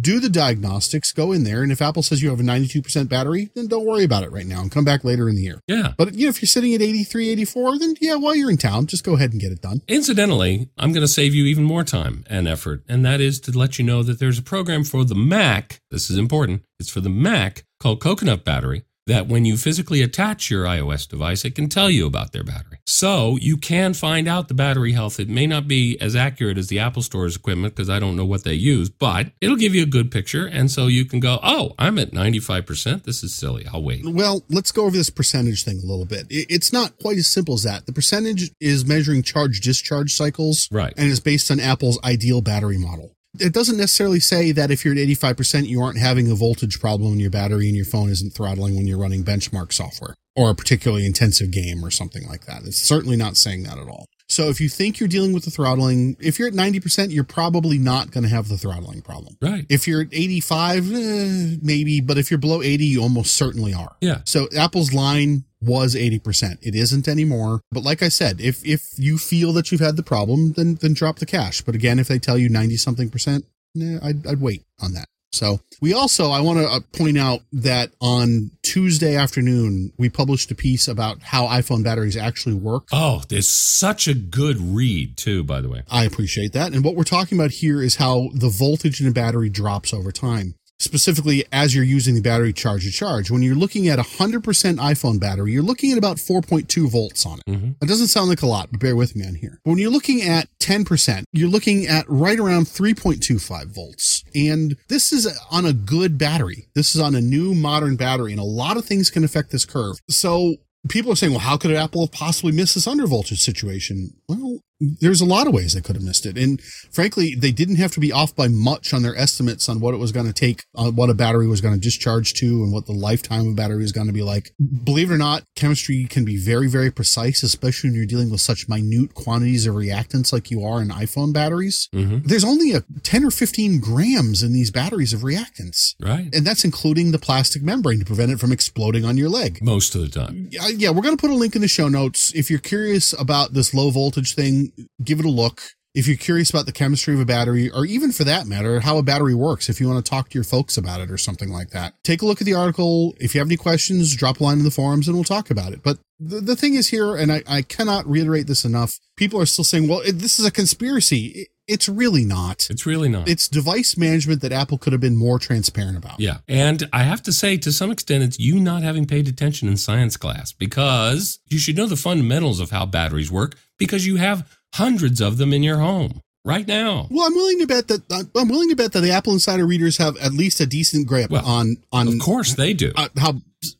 [0.00, 1.62] Do the diagnostics, go in there.
[1.62, 4.46] And if Apple says you have a 92% battery, then don't worry about it right
[4.46, 5.60] now and come back later in the year.
[5.66, 5.94] Yeah.
[5.96, 8.86] But you know, if you're sitting at 83, 84, then yeah, while you're in town,
[8.86, 9.82] just go ahead and get it done.
[9.88, 13.56] Incidentally, I'm going to save you even more time and effort, and that is to
[13.56, 15.80] let you know that there's a program for the Mac.
[15.90, 16.62] This is important.
[16.78, 21.44] It's for the Mac called Coconut Battery that when you physically attach your iOS device,
[21.44, 22.78] it can tell you about their battery.
[22.86, 25.20] So you can find out the battery health.
[25.20, 28.24] It may not be as accurate as the Apple Store's equipment because I don't know
[28.24, 30.46] what they use, but it'll give you a good picture.
[30.46, 33.04] And so you can go, oh, I'm at 95%.
[33.04, 33.66] This is silly.
[33.72, 34.04] I'll wait.
[34.04, 36.26] Well, let's go over this percentage thing a little bit.
[36.30, 37.86] It's not quite as simple as that.
[37.86, 40.68] The percentage is measuring charge discharge cycles.
[40.70, 40.92] Right.
[40.96, 44.94] And is based on Apple's ideal battery model it doesn't necessarily say that if you're
[44.94, 48.34] at 85%, you aren't having a voltage problem in your battery and your phone isn't
[48.34, 52.62] throttling when you're running benchmark software or a particularly intensive game or something like that.
[52.64, 54.06] It's certainly not saying that at all.
[54.28, 57.78] So if you think you're dealing with the throttling, if you're at 90%, you're probably
[57.78, 59.36] not going to have the throttling problem.
[59.40, 59.64] Right.
[59.68, 63.94] If you're at 85, eh, maybe, but if you're below 80, you almost certainly are.
[64.00, 64.22] Yeah.
[64.24, 66.58] So Apple's line was 80%.
[66.62, 67.60] It isn't anymore.
[67.70, 70.94] But like I said, if if you feel that you've had the problem, then then
[70.94, 71.60] drop the cash.
[71.62, 75.06] But again, if they tell you 90 something percent, nah, I'd, I'd wait on that.
[75.32, 80.50] So we also, I want to uh, point out that on Tuesday afternoon, we published
[80.50, 82.84] a piece about how iPhone batteries actually work.
[82.90, 85.82] Oh, there's such a good read too, by the way.
[85.90, 86.72] I appreciate that.
[86.72, 90.10] And what we're talking about here is how the voltage in a battery drops over
[90.10, 93.30] time specifically as you're using the battery charge to charge.
[93.30, 97.38] When you're looking at a 100% iPhone battery, you're looking at about 4.2 volts on
[97.38, 97.50] it.
[97.50, 97.70] Mm-hmm.
[97.82, 99.58] It doesn't sound like a lot, but bear with me on here.
[99.64, 104.24] But when you're looking at 10%, you're looking at right around 3.25 volts.
[104.34, 106.68] And this is on a good battery.
[106.74, 109.64] This is on a new modern battery, and a lot of things can affect this
[109.64, 109.96] curve.
[110.10, 110.56] So
[110.88, 114.10] people are saying, well, how could Apple have possibly missed this undervoltage situation?
[114.28, 116.36] Well, there's a lot of ways they could have missed it.
[116.36, 116.60] And
[116.92, 119.98] frankly, they didn't have to be off by much on their estimates on what it
[119.98, 122.86] was going to take, uh, what a battery was going to discharge to and what
[122.86, 124.52] the lifetime of a battery is going to be like.
[124.84, 128.40] Believe it or not, chemistry can be very, very precise, especially when you're dealing with
[128.40, 131.88] such minute quantities of reactants like you are in iPhone batteries.
[131.94, 132.26] Mm-hmm.
[132.26, 135.94] There's only a 10 or 15 grams in these batteries of reactants.
[136.00, 136.28] Right.
[136.34, 139.62] And that's including the plastic membrane to prevent it from exploding on your leg.
[139.62, 140.48] Most of the time.
[140.50, 140.68] Yeah.
[140.68, 140.90] Yeah.
[140.90, 142.34] We're going to put a link in the show notes.
[142.34, 144.65] If you're curious about this low voltage thing,
[145.02, 145.62] give it a look.
[145.94, 148.98] If you're curious about the chemistry of a battery, or even for that matter, how
[148.98, 151.50] a battery works, if you want to talk to your folks about it or something
[151.50, 153.14] like that, take a look at the article.
[153.18, 155.72] If you have any questions, drop a line in the forums and we'll talk about
[155.72, 155.82] it.
[155.82, 159.46] But the, the thing is here, and I, I cannot reiterate this enough, people are
[159.46, 161.48] still saying, well, it, this is a conspiracy.
[161.66, 162.68] It's really not.
[162.70, 163.28] It's really not.
[163.28, 166.20] It's device management that Apple could have been more transparent about.
[166.20, 166.38] Yeah.
[166.46, 169.76] And I have to say, to some extent, it's you not having paid attention in
[169.78, 174.55] science class because you should know the fundamentals of how batteries work because you have
[174.74, 177.08] hundreds of them in your home right now.
[177.10, 179.66] Well, I'm willing to bet that uh, I'm willing to bet that the Apple Insider
[179.66, 182.08] readers have at least a decent grip well, on on.
[182.08, 182.92] Of course, they do.
[182.94, 183.34] Uh, how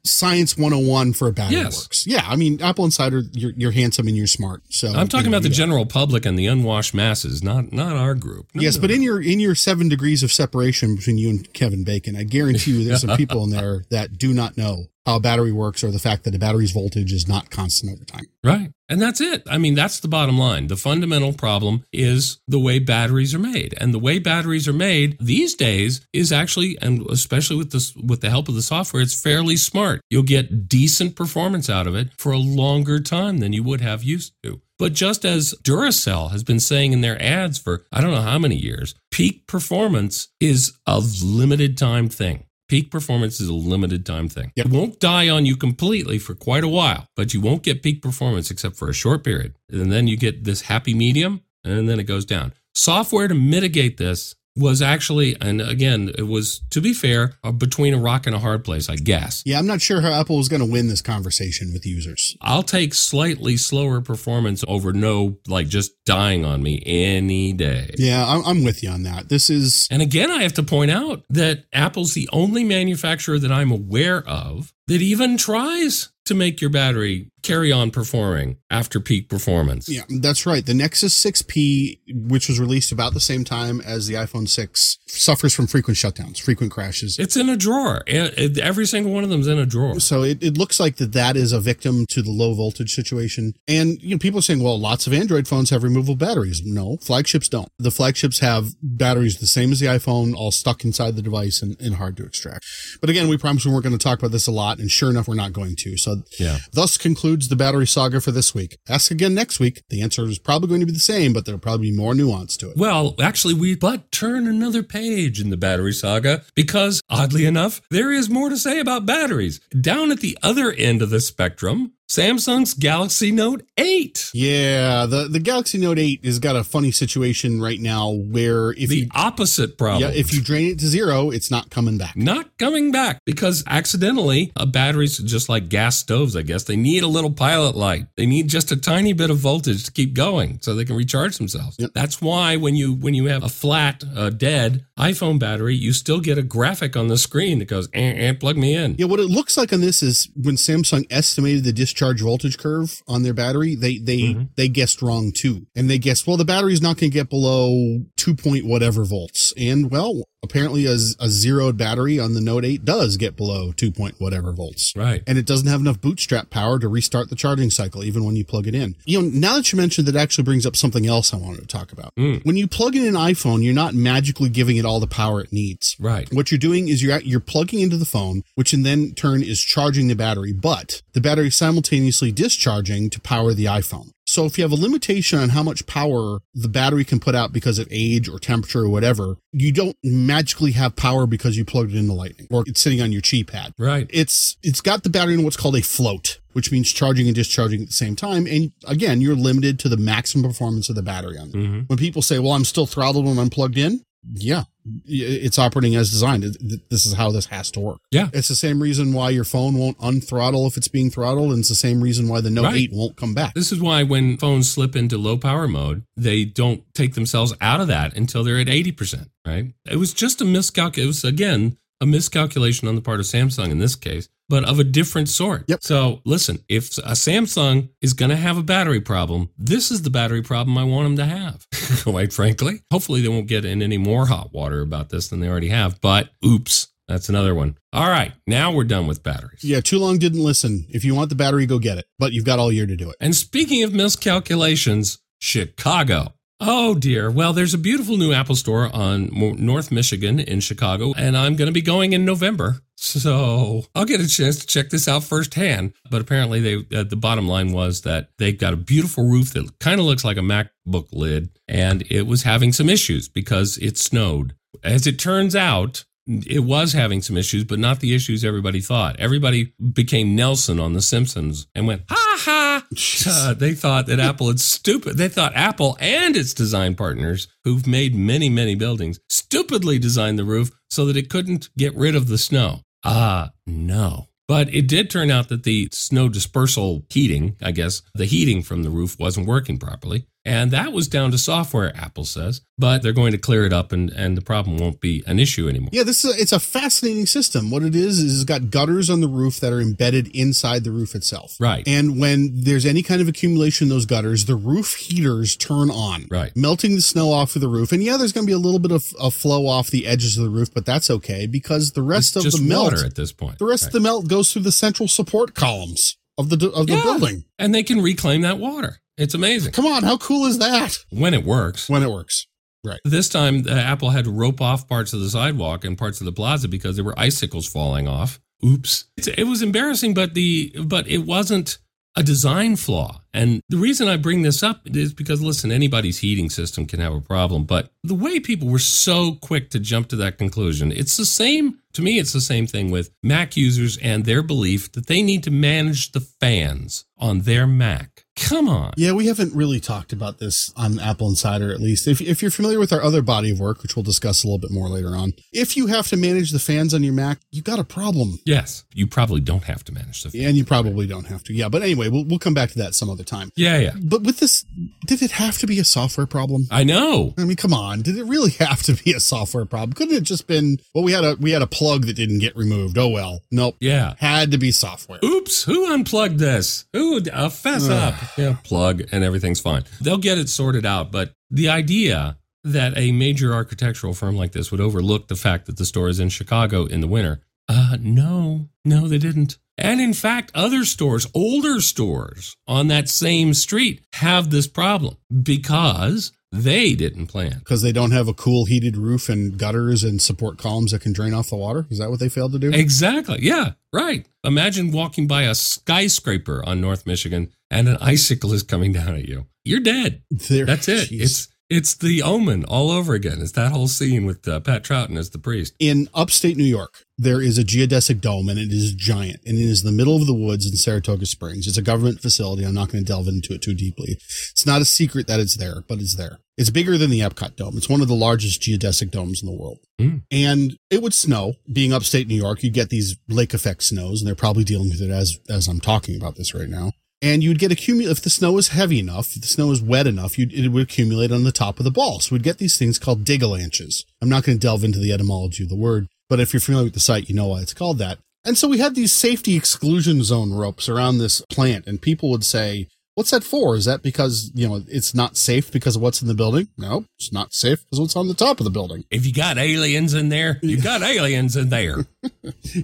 [0.05, 1.85] science 101 for a battery yes.
[1.85, 2.07] works.
[2.07, 4.63] Yeah, I mean, Apple Insider, you're, you're handsome and you're smart.
[4.69, 7.97] So I'm talking you know, about the general public and the unwashed masses, not not
[7.97, 8.49] our group.
[8.55, 8.83] No, yes, no.
[8.83, 12.25] but in your in your seven degrees of separation between you and Kevin Bacon, I
[12.25, 15.85] guarantee you there's some people in there that do not know how a battery works
[15.85, 18.27] or the fact that a battery's voltage is not constant over time.
[18.43, 18.73] Right.
[18.89, 19.45] And that's it.
[19.49, 20.67] I mean, that's the bottom line.
[20.67, 23.75] The fundamental problem is the way batteries are made.
[23.79, 28.21] And the way batteries are made these days is actually, and especially with this, with
[28.21, 30.01] the help of the software, it's fairly smart.
[30.11, 34.03] You'll get decent performance out of it for a longer time than you would have
[34.03, 34.63] used to.
[34.79, 38.39] But just as Duracell has been saying in their ads for I don't know how
[38.39, 42.45] many years, peak performance is a limited time thing.
[42.69, 44.53] Peak performance is a limited time thing.
[44.57, 44.67] Yep.
[44.67, 48.03] It won't die on you completely for quite a while, but you won't get peak
[48.03, 49.55] performance except for a short period.
[49.71, 52.53] And then you get this happy medium and then it goes down.
[52.75, 57.99] Software to mitigate this was actually, and again, it was, to be fair, between a
[57.99, 59.43] rock and a hard place, I guess.
[59.45, 62.37] Yeah, I'm not sure how Apple was going to win this conversation with users.
[62.41, 67.95] I'll take slightly slower performance over no, like just dying on me any day.
[67.99, 69.29] Yeah, I'm with you on that.
[69.29, 69.87] This is.
[69.91, 74.27] And again, I have to point out that Apple's the only manufacturer that I'm aware
[74.27, 79.89] of that even tries to make your battery carry on performing after peak performance.
[79.89, 80.67] Yeah, that's right.
[80.67, 85.55] The Nexus 6P, which was released about the same time as the iPhone 6, suffers
[85.55, 87.17] from frequent shutdowns, frequent crashes.
[87.21, 88.03] It's in a drawer.
[88.09, 90.01] Every single one of them's in a drawer.
[90.01, 93.55] So it, it looks like that that is a victim to the low voltage situation.
[93.69, 96.63] And you know, people are saying, well, lots of Android phones have removable batteries.
[96.65, 97.69] No, flagships don't.
[97.79, 101.81] The flagships have batteries the same as the iPhone, all stuck inside the device and,
[101.81, 102.67] and hard to extract.
[103.01, 105.11] But again, we promised we weren't going to talk about this a lot, and sure
[105.11, 105.97] enough, we're not going to.
[105.97, 106.59] So yeah.
[106.73, 108.79] thus concludes the battery saga for this week.
[108.89, 109.83] Ask again next week.
[109.91, 112.57] The answer is probably going to be the same, but there'll probably be more nuance
[112.59, 112.77] to it.
[112.77, 118.13] Well, actually, we but turn another page in the battery saga because, oddly enough, there
[118.13, 119.61] is more to say about batteries.
[119.81, 124.31] Down at the other end of the spectrum, Samsung's Galaxy Note 8.
[124.33, 128.91] Yeah, the, the Galaxy Note 8 has got a funny situation right now where if
[128.91, 130.03] the you opposite problem.
[130.13, 132.17] yeah, if you drain it to zero, it's not coming back.
[132.17, 137.03] not coming back because accidentally uh, batteries just like gas stoves i guess they need
[137.03, 140.59] a little pilot light they need just a tiny bit of voltage to keep going
[140.63, 141.91] so they can recharge themselves Yep.
[141.95, 146.21] that's why when you when you have a flat uh, dead iphone battery you still
[146.21, 149.21] get a graphic on the screen that goes eh, eh, plug me in Yeah, what
[149.21, 153.33] it looks like on this is when Samsung estimated the discharge voltage curve on their
[153.33, 154.49] battery, they they Mhm.
[154.57, 158.05] they guessed wrong too, and they guessed well the battery's not going to get below
[158.17, 162.85] two point whatever volts, and well apparently a, a zeroed battery on the Note 8
[162.85, 164.93] does get below two point whatever volts.
[164.97, 168.37] right And it doesn't have enough bootstrap power to restart the charging cycle, even when
[168.37, 168.97] you plug it in.
[169.05, 171.67] You know, now that you mentioned that actually brings up something else I wanted to
[171.67, 172.15] talk about.
[172.17, 172.45] Mm.
[172.45, 175.53] When you plug in an iPhone, you're not magically giving it all the power it
[175.53, 175.97] needs.
[175.99, 179.13] right What you're doing is you're at, you're plugging into the phone, which in then
[179.15, 184.11] turn is charging the battery, but the battery is simultaneously discharging to power the iPhone.
[184.27, 187.53] So if you have a limitation on how much power the battery can put out
[187.53, 191.93] because of age or temperature or whatever, you don't magically have power because you plugged
[191.95, 193.73] it into lightning or it's sitting on your Qi pad.
[193.79, 197.35] right It's it's got the battery in what's called a float, which means charging and
[197.37, 198.47] discharging at the same time.
[198.47, 201.55] And again, you're limited to the maximum performance of the battery on it.
[201.55, 204.03] hmm When people say, "Well, I'm still throttled when I'm plugged in,"
[204.35, 204.65] yeah,
[205.07, 206.43] it's operating as designed.
[206.91, 207.99] This is how this has to work.
[208.11, 208.29] Yeah.
[208.33, 211.69] it's the same reason why your phone won't unthrottle if it's being throttled, and it's
[211.69, 212.77] the same reason why the Note Right.
[212.77, 213.55] 8 won't come back.
[213.55, 217.81] This is why when phones slip into low power mode, they don't take themselves out
[217.81, 219.73] of that until they're at 80%, right?
[219.91, 221.05] It was just a miscalculation.
[221.05, 224.79] It was, again, a miscalculation on the part of Samsung in this case, but of
[224.79, 225.65] a different sort.
[225.69, 225.83] Yep.
[225.83, 230.11] So listen, if a Samsung is going to have a battery problem, this is the
[230.11, 231.67] battery problem I want them to have,
[232.03, 232.83] quite frankly.
[232.91, 236.01] Hopefully, they won't get in any more hot water about this than they already have,
[236.01, 236.89] but oops.
[237.09, 237.79] That's another one.
[237.93, 239.63] All right, now we're done with batteries.
[239.63, 240.87] Yeah, too long didn't listen.
[240.89, 242.07] If you want the battery, go get it.
[242.19, 243.17] But you've got all year to do it.
[243.21, 246.35] And speaking of miscalculations, Chicago.
[246.59, 247.31] Oh dear.
[247.31, 251.67] Well, there's a beautiful new Apple store on North Michigan in Chicago, and I'm going
[251.67, 252.77] to be going in November.
[252.97, 255.93] So I'll get a chance to check this out firsthand.
[256.11, 259.79] But apparently, they uh, the bottom line was that they've got a beautiful roof that
[259.81, 263.99] kind of looks like a MacBook lid, and it was having some issues because it
[263.99, 264.55] snowed.
[264.83, 269.19] As it turns out, it was having some issues, but not the issues everybody thought.
[269.19, 272.87] Everybody became Nelson on The Simpsons and went, ha ha.
[273.29, 275.17] Uh, they thought that Apple is stupid.
[275.17, 280.45] They thought Apple and its design partners, who've made many, many buildings, stupidly designed the
[280.45, 282.81] roof so that it couldn't get rid of the snow.
[283.05, 284.29] Ah, no.
[284.49, 288.85] But it did turn out that the snow dispersal heating, I guess, the heating from
[288.85, 290.27] the roof wasn't working properly.
[290.47, 292.61] And that was down to software, Apple says.
[292.79, 295.67] But they're going to clear it up and, and the problem won't be an issue
[295.69, 295.89] anymore.
[295.93, 297.71] Yeah, this is a, it's a fascinating system.
[297.71, 300.93] What it is is it's got gutters on the roof that are embedded inside the
[300.93, 301.57] roof itself.
[301.59, 301.83] Right.
[301.89, 306.27] And when there's any kind of accumulation in those gutters, the roof heaters turn on,
[306.31, 306.55] Right.
[306.55, 307.93] melting the snow off of the roof.
[307.93, 310.37] And yeah, there's going to be a little bit of a flow off the edges
[310.39, 313.15] of the roof, but that's okay because the rest It's of the melt, water at
[313.15, 313.59] this point.
[313.59, 313.89] the rest Right.
[313.89, 317.03] of the melt goes through the central support columns of the of the Yeah.
[317.03, 317.45] building.
[317.59, 319.01] and they can reclaim that water.
[319.19, 320.97] It's amazing Come on, how cool is that?
[321.11, 321.89] when it works.
[321.89, 322.47] When it works.
[322.85, 323.01] Right.
[323.05, 326.25] This time, uh, Apple had to rope off parts of the sidewalk and parts of
[326.25, 328.39] the plaza because there were icicles falling off.
[328.65, 329.05] Oops!
[329.17, 331.79] It's, it was embarrassing, but the but it wasn't
[332.17, 333.21] a design flaw.
[333.35, 337.13] And the reason I bring this up is because listen, anybody's heating system can have
[337.13, 341.17] a problem, but the way people were so quick to jump to that conclusion, it's
[341.17, 341.81] the same.
[341.97, 345.43] To me, it's the same thing with Mac users and their belief that they need
[345.45, 348.25] to manage the fans on their Mac.
[348.37, 348.93] Come on.
[348.99, 352.07] Yeah, we haven't really talked about this on Apple Insider, at least.
[352.07, 354.59] If, if you're familiar with our other body of work, which we'll discuss a little
[354.59, 357.63] bit more later on, if you have to manage the fans on your Mac, you
[357.63, 358.39] got a problem.
[358.45, 360.45] Yes, you probably don't have to manage the fans.
[360.45, 361.55] And you probably don't have to.
[361.55, 363.49] Yeah, but anyway, we'll, we'll come back to that some other time.
[363.57, 363.95] Yeah, yeah.
[364.03, 364.67] But with this,
[365.07, 366.67] did it have to be a software problem?
[366.71, 367.33] I know.
[367.39, 368.03] I mean, come on.
[368.03, 369.95] Did it really have to be a software problem?
[369.95, 372.57] Couldn't it just been, well, we had a, we had a plug that didn't get
[372.57, 372.99] removed.
[372.99, 373.43] Oh, well.
[373.51, 373.77] Nope.
[373.81, 374.15] Yeah.
[374.19, 375.21] Had to be software.
[375.25, 376.87] Oops, who unplugged this?
[376.93, 378.15] Who uh, fess up?
[378.37, 379.85] Yeah, plug and everything's fine.
[380.01, 384.71] They'll get it sorted out, but the idea that a major architectural firm like this
[384.71, 387.41] would overlook the fact that the store is in Chicago in the winter.
[387.69, 388.69] Uh no.
[388.85, 389.59] No, they didn't.
[389.79, 396.33] And in fact, other stores, older stores on that same street have this problem because
[396.53, 397.59] they didn't plan.
[397.59, 401.13] Because they don't have a cool heated roof and gutters and support columns that can
[401.13, 401.87] drain off the water.
[401.91, 402.71] Is that what they failed to do?
[402.73, 403.39] Exactly.
[403.43, 404.27] Yeah, right.
[404.45, 409.27] Imagine walking by a skyscraper on North Michigan and an icicle is coming down at
[409.29, 409.47] you.
[409.65, 410.23] You're dead.
[410.31, 411.09] There- That's it.
[411.11, 411.21] Jeez.
[411.23, 413.39] It's It's the Omen all over again.
[413.41, 415.75] It's that whole scene with uh, Pat Troughton as the priest.
[415.81, 419.63] In upstate New York, there is a geodesic dome and it is giant and it
[419.63, 421.67] is in the middle of the woods in Saratoga Springs.
[421.67, 422.65] It's a government facility.
[422.65, 424.19] I'm not going to delve into it too deeply.
[424.51, 426.39] It's not a secret that it's there, but it's there.
[426.59, 427.77] It's bigger than the Epcot dome.
[427.77, 429.79] It's one of the largest geodesic domes in the world.
[430.01, 430.23] Mm.
[430.31, 431.55] And it would snow.
[431.73, 435.01] Being upstate New York, you get these lake effect snows and they're probably dealing with
[435.01, 438.31] it as as I'm talking about this right now and you'd get accumulate if the
[438.31, 441.53] snow is heavy enough, if the snow is wet enough, it would accumulate on the
[441.53, 442.21] top of the ball.
[442.21, 444.05] So we'd get these things called digalanches.
[444.21, 446.85] I'm not going to delve into the etymology of the word, but if you're familiar
[446.85, 448.19] with the site, you know why it's called that.
[448.45, 452.45] And so we had these safety exclusion zone ropes around this plant, and people would
[452.45, 453.75] say, What's that for?
[453.77, 456.69] Is that because, you know, it's not safe because of what's in the building?
[456.77, 459.05] No, it's not safe because what's on the top of the building.
[459.11, 462.05] If you got aliens in there, you got aliens in there.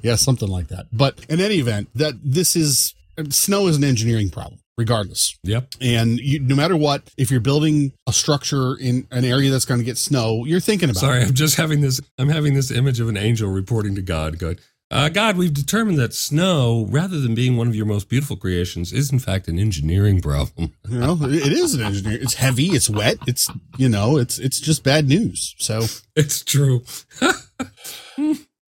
[0.03, 0.87] yeah, something like that.
[0.91, 2.95] But in any event, that this is
[3.29, 5.39] snow is an engineering problem regardless.
[5.45, 5.75] Yep.
[5.81, 9.79] And you, no matter what, if you're building a structure in an area that's going
[9.79, 11.29] to get snow, you're thinking about Sorry, it.
[11.29, 14.59] I'm just having this I'm having this image of an angel reporting to God going,
[14.91, 18.93] uh, God, we've determined that snow, rather than being one of your most beautiful creations,
[18.93, 20.75] is in fact an engineering problem.
[20.89, 22.19] you know, it is an engineer.
[22.21, 22.67] It's heavy.
[22.67, 23.17] It's wet.
[23.27, 25.55] It's you know, it's it's just bad news.
[25.59, 26.85] So it's true.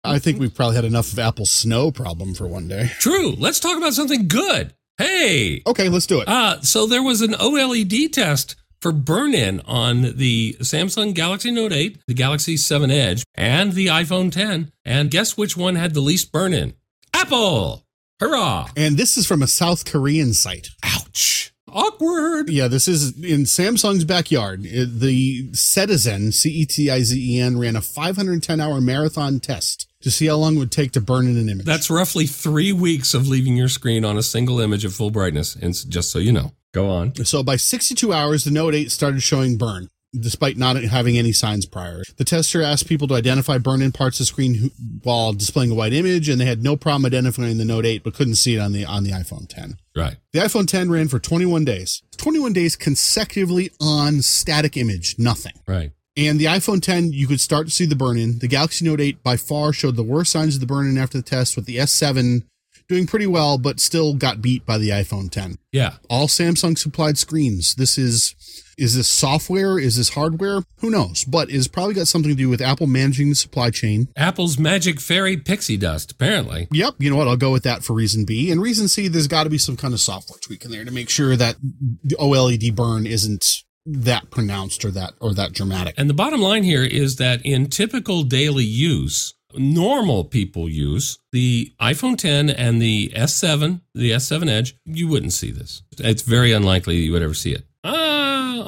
[0.04, 2.90] I think we've probably had enough of Apple's snow problem for one day.
[2.98, 3.32] True.
[3.32, 4.74] Let's talk about something good.
[5.00, 5.62] Hey.
[5.66, 6.28] Okay, let's do it.
[6.28, 11.72] Uh, so there was an OLED test for burn in on the Samsung Galaxy Note
[11.72, 14.70] 8, the Galaxy 7 Edge, and the iPhone 10.
[14.84, 16.74] And guess which one had the least burn in?
[17.14, 17.86] Apple!
[18.20, 18.68] Hurrah!
[18.76, 20.68] And this is from a South Korean site.
[20.84, 21.52] Ouch.
[21.72, 22.50] Awkward.
[22.50, 24.64] Yeah, this is in Samsung's backyard.
[24.64, 29.89] The Cetizen, C E T I Z E N, ran a 510 hour marathon test
[30.02, 31.66] to see how long it would take to burn in an image.
[31.66, 35.54] That's roughly three weeks of leaving your screen on a single image at full brightness.
[35.54, 37.14] And just so you know, go on.
[37.24, 39.88] So by 62 hours, the Note 8 started showing burn.
[40.12, 44.24] Despite not having any signs prior, the tester asked people to identify burn-in parts of
[44.24, 44.72] the screen
[45.04, 48.14] while displaying a white image, and they had no problem identifying the Note 8, but
[48.14, 49.76] couldn't see it on the on the iPhone 10.
[49.94, 50.16] Right.
[50.32, 52.02] The iPhone 10 ran for 21 days.
[52.16, 55.52] 21 days consecutively on static image, nothing.
[55.68, 55.92] Right.
[56.16, 58.40] And the iPhone 10, you could start to see the burn in.
[58.40, 61.18] The Galaxy Note 8 by far showed the worst signs of the burn in after
[61.18, 62.42] the test, with the S7
[62.88, 65.56] doing pretty well, but still got beat by the iPhone 10.
[65.70, 65.94] Yeah.
[66.10, 67.76] All Samsung supplied screens.
[67.76, 68.34] This is,
[68.76, 69.78] is this software?
[69.78, 70.62] Is this hardware?
[70.78, 71.22] Who knows?
[71.24, 74.08] But it's probably got something to do with Apple managing the supply chain.
[74.16, 76.66] Apple's magic fairy pixie dust, apparently.
[76.72, 76.96] Yep.
[76.98, 77.28] You know what?
[77.28, 78.50] I'll go with that for reason B.
[78.50, 80.90] And reason C, there's got to be some kind of software tweak in there to
[80.90, 81.56] make sure that
[82.02, 83.44] the OLED burn isn't
[83.92, 85.94] that pronounced or that or that dramatic.
[85.96, 91.72] And the bottom line here is that in typical daily use, normal people use the
[91.80, 95.82] iPhone 10 and the S7, the S7 Edge, you wouldn't see this.
[95.98, 97.64] It's very unlikely you would ever see it.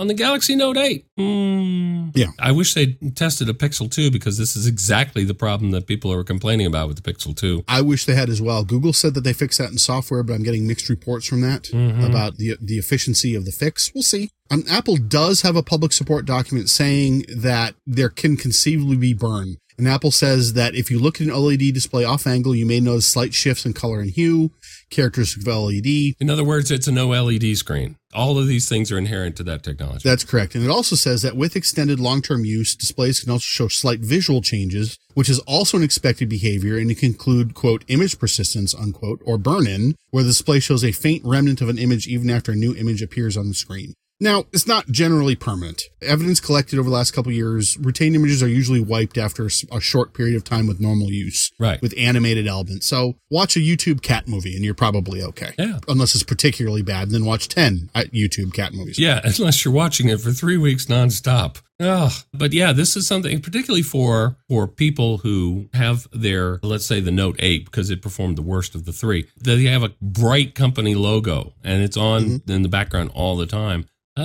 [0.02, 1.06] On the Galaxy Note 8.
[1.16, 2.10] Mm.
[2.16, 2.32] Yeah.
[2.40, 6.12] I wish they tested a Pixel 2 because this is exactly the problem that people
[6.12, 7.62] are complaining about with the Pixel 2.
[7.68, 8.64] I wish they had as well.
[8.64, 11.70] Google said that they fixed that in software, but I'm getting mixed reports from that
[11.72, 12.04] Mhm.
[12.04, 13.92] about the the efficiency of the fix.
[13.94, 14.30] We'll see.
[14.50, 19.58] Um, Apple does have a public support document saying that there can conceivably be burn.
[19.78, 22.80] And Apple says that if you look at an OLED display off angle, you may
[22.80, 24.50] notice slight shifts in color and hue,
[24.90, 26.14] characteristic of LED.
[26.20, 27.96] In other words, it's an OLED screen.
[28.14, 30.08] All of these things are inherent to that technology.
[30.08, 30.54] That's correct.
[30.54, 34.42] And it also says that with extended long-term use, displays can also show slight visual
[34.42, 39.20] changes, which is also an expected behavior and it can include, quote, image persistence, unquote,
[39.24, 42.56] or burn-in, where the display shows a faint remnant of an image even after a
[42.56, 43.94] new image appears on the screen.
[44.22, 45.82] Now, it's not generally permanent.
[46.00, 50.14] Evidence collected over the last couple years, retained images are usually wiped after a short
[50.14, 51.50] period of time with normal use.
[51.58, 51.82] Right.
[51.82, 52.86] With animated elements.
[52.86, 55.54] So watch a YouTube cat movie and you're probably okay.
[55.58, 55.80] Yeah.
[55.88, 58.96] Unless it's particularly bad, then watch 10 YouTube cat movies.
[58.96, 61.60] Yeah, unless you're watching it for three weeks nonstop.
[61.80, 67.00] Oh, but yeah, this is something particularly for for people who have their let's say
[67.00, 69.26] the Note 8 because it performed the worst of the three.
[69.36, 72.52] They have a bright company logo and it's on Mm-hmm.
[72.52, 73.86] in the background all the time.
[74.16, 74.22] Uh,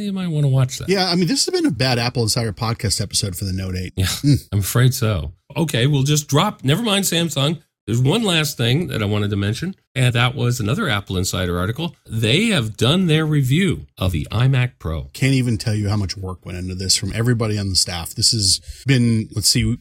[0.00, 0.88] you might want to watch that.
[0.88, 3.74] Yeah, I mean, this has been a bad Apple Insider podcast episode for the Note
[3.76, 3.92] 8.
[3.96, 4.06] Yeah,
[4.52, 5.32] I'm afraid so.
[5.56, 6.62] Okay, we'll just drop.
[6.62, 7.62] Never mind Samsung.
[7.86, 11.58] There's one last thing that I wanted to mention, and that was another Apple Insider
[11.58, 11.96] article.
[12.06, 15.04] They have done their review of the iMac Pro.
[15.12, 18.14] Can't even tell you how much work went into this from everybody on the staff.
[18.14, 19.76] This has been, let's see,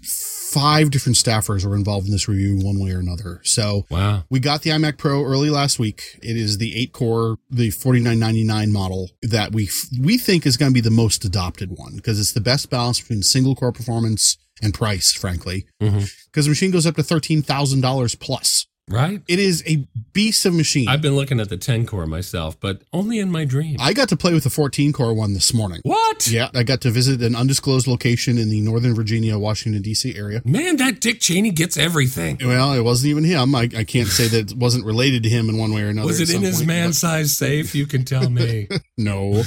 [0.52, 3.42] five different staffers were involved in this review one way or another.
[3.44, 4.24] So Wow.
[4.32, 6.18] we got the iMac Pro early last week.
[6.24, 9.70] It is the eight core, the 4999 model that we,
[10.02, 13.00] we think is going to be the most adopted one because it's the best balance
[13.00, 16.06] between single core performance and price, frankly, mm-hmm.
[16.26, 18.66] because the machine goes up to $13,000 plus.
[18.90, 19.22] Right?
[19.28, 20.88] It is a beast of machine.
[20.88, 23.78] I've been looking at the 10 core myself, but only in my dream.
[23.80, 25.82] I got to play with the 14 core one this morning.
[25.84, 26.28] what?
[26.28, 30.16] Yeah, I got to visit an undisclosed location in the Northern Virginia, Washington, D.C.
[30.18, 30.42] area.
[30.46, 32.40] Man, that Dick Cheney gets everything.
[32.44, 33.54] Well, it wasn't even him.
[33.56, 36.08] I, I can't say that it wasn't related to him in one way or another.
[36.08, 37.76] Was it in his point, man but size safe?
[37.76, 38.68] You can tell me.
[39.00, 39.44] No.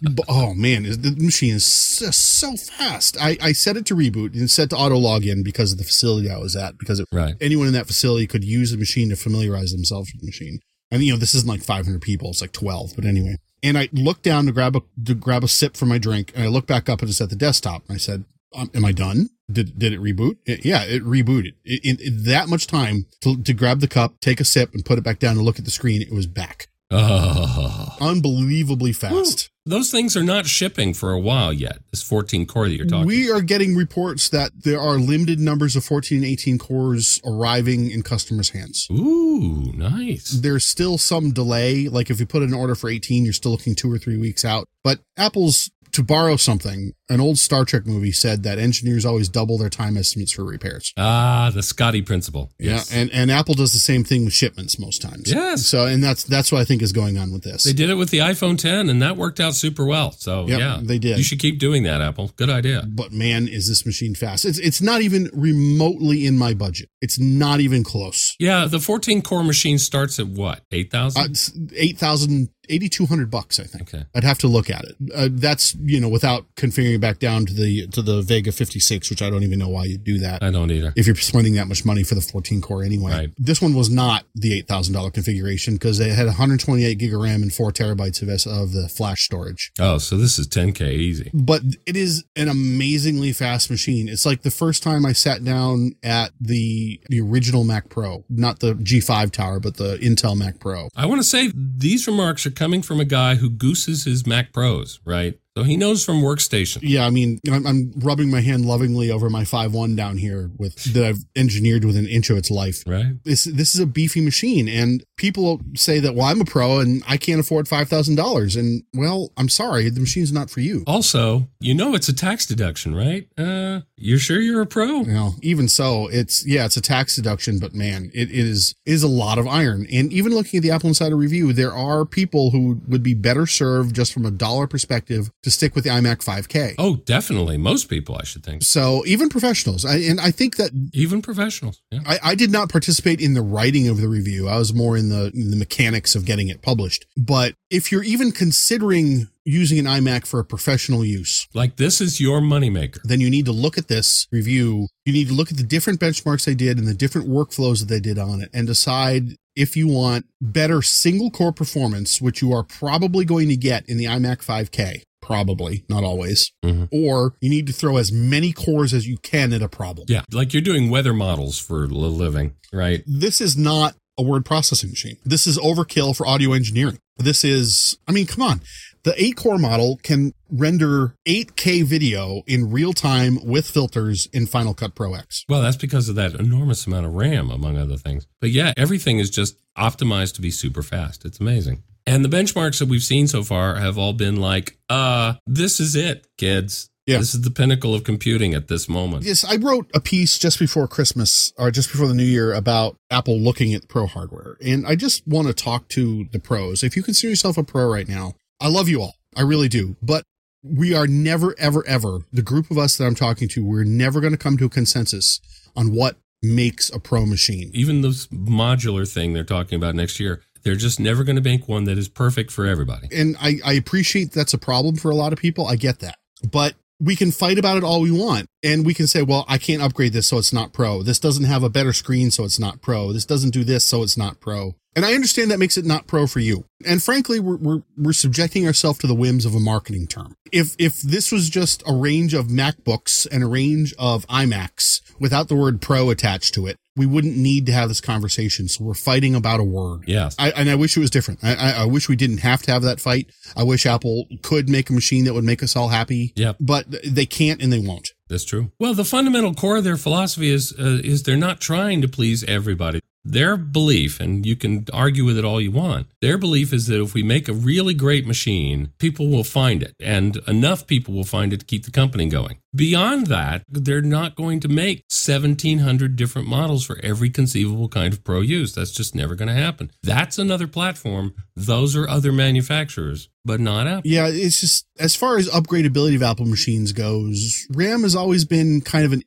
[0.00, 0.84] But- oh, man.
[0.84, 3.16] The machine is so, so fast.
[3.20, 6.30] I, I set it to reboot and set to auto login because of the facility
[6.30, 7.34] I was at, because it, right.
[7.42, 10.60] anyone in that facility could use the machine to familiarize themselves with the machine.
[10.90, 12.30] And, you know, this isn't like 500 people.
[12.30, 13.36] It's like 12, but anyway.
[13.62, 16.44] And I looked down to grab a, to grab a sip for my drink and
[16.44, 17.82] I looked back up and it's at the desktop.
[17.88, 18.24] And I said,
[18.54, 19.30] um, am I done?
[19.50, 20.36] Did, did it reboot?
[20.46, 21.54] It- yeah, it rebooted.
[21.64, 25.04] In that much time to, to grab the cup, take a sip and put it
[25.04, 26.02] back down and look at the screen.
[26.02, 26.68] It was back.
[26.94, 27.96] Oh.
[28.00, 29.50] Unbelievably fast.
[29.66, 31.78] Those things are not shipping for a while yet.
[31.90, 33.06] This 14 core that you're talking.
[33.06, 37.90] We are getting reports that there are limited numbers of 14 and 18 cores arriving
[37.90, 38.86] in customers' hands.
[38.90, 40.28] Ooh, nice.
[40.30, 41.88] There's still some delay.
[41.88, 44.18] Like if you put in an order for 18, you're still looking two or three
[44.18, 44.68] weeks out.
[44.82, 49.58] But Apple's, to borrow something, an old Star Trek movie said that engineers always double
[49.58, 50.92] their time estimates for repairs.
[50.96, 52.52] Ah, the Scotty principle.
[52.58, 52.92] Yes.
[52.92, 55.32] Yeah, and, and Apple does the same thing with shipments most times.
[55.32, 55.66] Yes.
[55.66, 57.64] So, and that's that's what I think is going on with this.
[57.64, 60.12] They did it with the iPhone 10 and that worked out super well.
[60.12, 60.80] So, Yep, yeah.
[60.82, 61.18] they did.
[61.18, 62.30] You should keep doing that, Apple.
[62.36, 62.84] Good idea.
[62.86, 64.44] but man, is this machine fast?
[64.44, 66.88] It's it's not even remotely in my budget.
[67.00, 68.34] It's not even close.
[68.38, 70.62] Yeah, the 14 core machine starts at what?
[70.72, 71.20] 8,000?
[71.22, 73.94] Uh, it's 8,000, 8,200 bucks, I think.
[73.94, 74.04] okay.
[74.14, 74.96] I'd have to look at it.
[75.14, 79.22] Uh, that's, you know, without configuring back down to the, to the Vega 56, which
[79.22, 80.42] I don't even know why you do that.
[80.42, 80.92] I don't either.
[80.96, 83.12] if you're spending that much money for the 14 core anyway.
[83.12, 83.30] Right.
[83.38, 87.52] This one was not the $8,000 configuration because they had 128 gig of RAM and
[87.52, 89.72] four terabytes of, S- of the flash storage.
[89.78, 91.30] Oh, so this is 10K easy.
[91.34, 94.08] But it is an amazingly fast machine.
[94.08, 98.60] It's like the first time I sat down at the, the original Mac Pro, not
[98.60, 100.88] the G5 tower, but the Intel Mac Pro.
[100.96, 104.52] I want to say these remarks are coming from a guy who gooses his Mac
[104.52, 105.38] Pros, right?
[105.56, 106.78] So he knows from workstation.
[106.82, 110.74] Yeah, I mean, I'm, I'm rubbing my hand lovingly over my 5.1 down here with
[110.94, 112.82] that I've engineered with an inch of its life.
[112.86, 113.22] Right?
[113.22, 117.02] This this is a beefy machine, and people say that well, I'm a pro and
[117.06, 120.84] I can't afford five thousand dollars, and well, I'm sorry, the machine's not for you.
[120.86, 123.28] Also, you know it's a tax deduction, right?
[123.38, 125.00] Uh, you're sure you're a pro?
[125.00, 129.02] You know, even so, it's yeah, it's a tax deduction, but man, it is is
[129.02, 129.86] a lot of iron.
[129.92, 133.46] And even looking at the Apple Insider review, there are people who would be better
[133.46, 136.74] served just from a dollar perspective to stick with the iMac 5K.
[136.78, 137.56] Oh, definitely.
[137.56, 138.62] Most people, I should think.
[138.62, 141.80] So even professionals, I, and I think that Even professionals.
[141.90, 142.00] Yeah.
[142.06, 144.48] I, I did not participate in the writing of the review.
[144.48, 147.06] I was more in the in the mechanics of getting it published.
[147.16, 152.18] But if you're even considering using an iMac for a professional use, Like this is
[152.20, 152.98] your moneymaker.
[153.04, 154.88] then you need to look at this review.
[155.04, 157.88] You need to look at the different benchmarks they did and the different workflows that
[157.88, 162.52] they did on it and decide if you want better single core performance, which you
[162.52, 165.02] are probably going to get in the iMac 5K.
[165.20, 166.52] Probably, not always.
[166.64, 166.88] Mhm.
[166.92, 170.04] Or you need to throw as many cores as you can at a problem.
[170.08, 170.22] Yeah.
[170.32, 173.02] Like you're doing weather models for a living, right?
[173.06, 175.16] this is not a word processing machine.
[175.24, 176.98] This is overkill for audio engineering.
[177.16, 178.60] This is, I mean, come on.
[179.04, 184.72] The eight core model can render 8K video in real time with filters in Final
[184.72, 185.44] Cut Pro X.
[185.48, 188.26] Well, that's because of that enormous amount of RAM, among other things.
[188.40, 191.24] But yeah, everything is just optimized to be super fast.
[191.26, 191.82] It's amazing.
[192.06, 195.96] And the benchmarks that we've seen so far have all been like, uh, this is
[195.96, 196.90] it, kids.
[197.06, 197.18] Yeah.
[197.18, 199.24] This is the pinnacle of computing at this moment.
[199.24, 202.96] Yes, I wrote a piece just before Christmas or just before the new year about
[203.10, 204.56] Apple looking at pro hardware.
[204.64, 206.82] And I just want to talk to the pros.
[206.82, 209.16] If you consider yourself a pro right now, I love you all.
[209.36, 209.96] I really do.
[210.00, 210.24] But
[210.62, 214.20] we are never, ever, ever, the group of us that I'm talking to, we're never
[214.20, 215.40] going to come to a consensus
[215.76, 217.70] on what makes a pro machine.
[217.74, 221.68] Even this modular thing they're talking about next year, they're just never going to make
[221.68, 223.08] one that is perfect for everybody.
[223.12, 225.66] And I, I appreciate that's a problem for a lot of people.
[225.66, 226.16] I get that.
[226.50, 228.46] But we can fight about it all we want.
[228.62, 231.02] And we can say, well, I can't upgrade this, so it's not pro.
[231.02, 233.12] This doesn't have a better screen, so it's not pro.
[233.12, 234.74] This doesn't do this, so it's not pro.
[234.96, 236.66] And I understand that makes it not pro for you.
[236.86, 240.36] And frankly, we're, we're, we're subjecting ourselves to the whims of a marketing term.
[240.52, 245.48] If, if this was just a range of MacBooks and a range of iMacs without
[245.48, 248.68] the word pro attached to it, we wouldn't need to have this conversation.
[248.68, 250.04] So we're fighting about a word.
[250.06, 250.36] Yes.
[250.38, 251.40] I, and I wish it was different.
[251.42, 253.30] I, I, I wish we didn't have to have that fight.
[253.56, 256.32] I wish Apple could make a machine that would make us all happy.
[256.36, 256.56] Yep.
[256.60, 258.10] But they can't and they won't.
[258.28, 258.70] That's true.
[258.78, 262.42] Well, the fundamental core of their philosophy is uh, is they're not trying to please
[262.44, 263.00] everybody.
[263.24, 267.00] Their belief, and you can argue with it all you want, their belief is that
[267.00, 271.24] if we make a really great machine, people will find it, and enough people will
[271.24, 272.58] find it to keep the company going.
[272.74, 278.24] Beyond that, they're not going to make 1,700 different models for every conceivable kind of
[278.24, 278.74] pro use.
[278.74, 279.92] That's just never going to happen.
[280.02, 281.34] That's another platform.
[281.54, 284.10] Those are other manufacturers, but not Apple.
[284.10, 288.80] Yeah, it's just as far as upgradability of Apple machines goes, RAM has always been
[288.80, 289.22] kind of an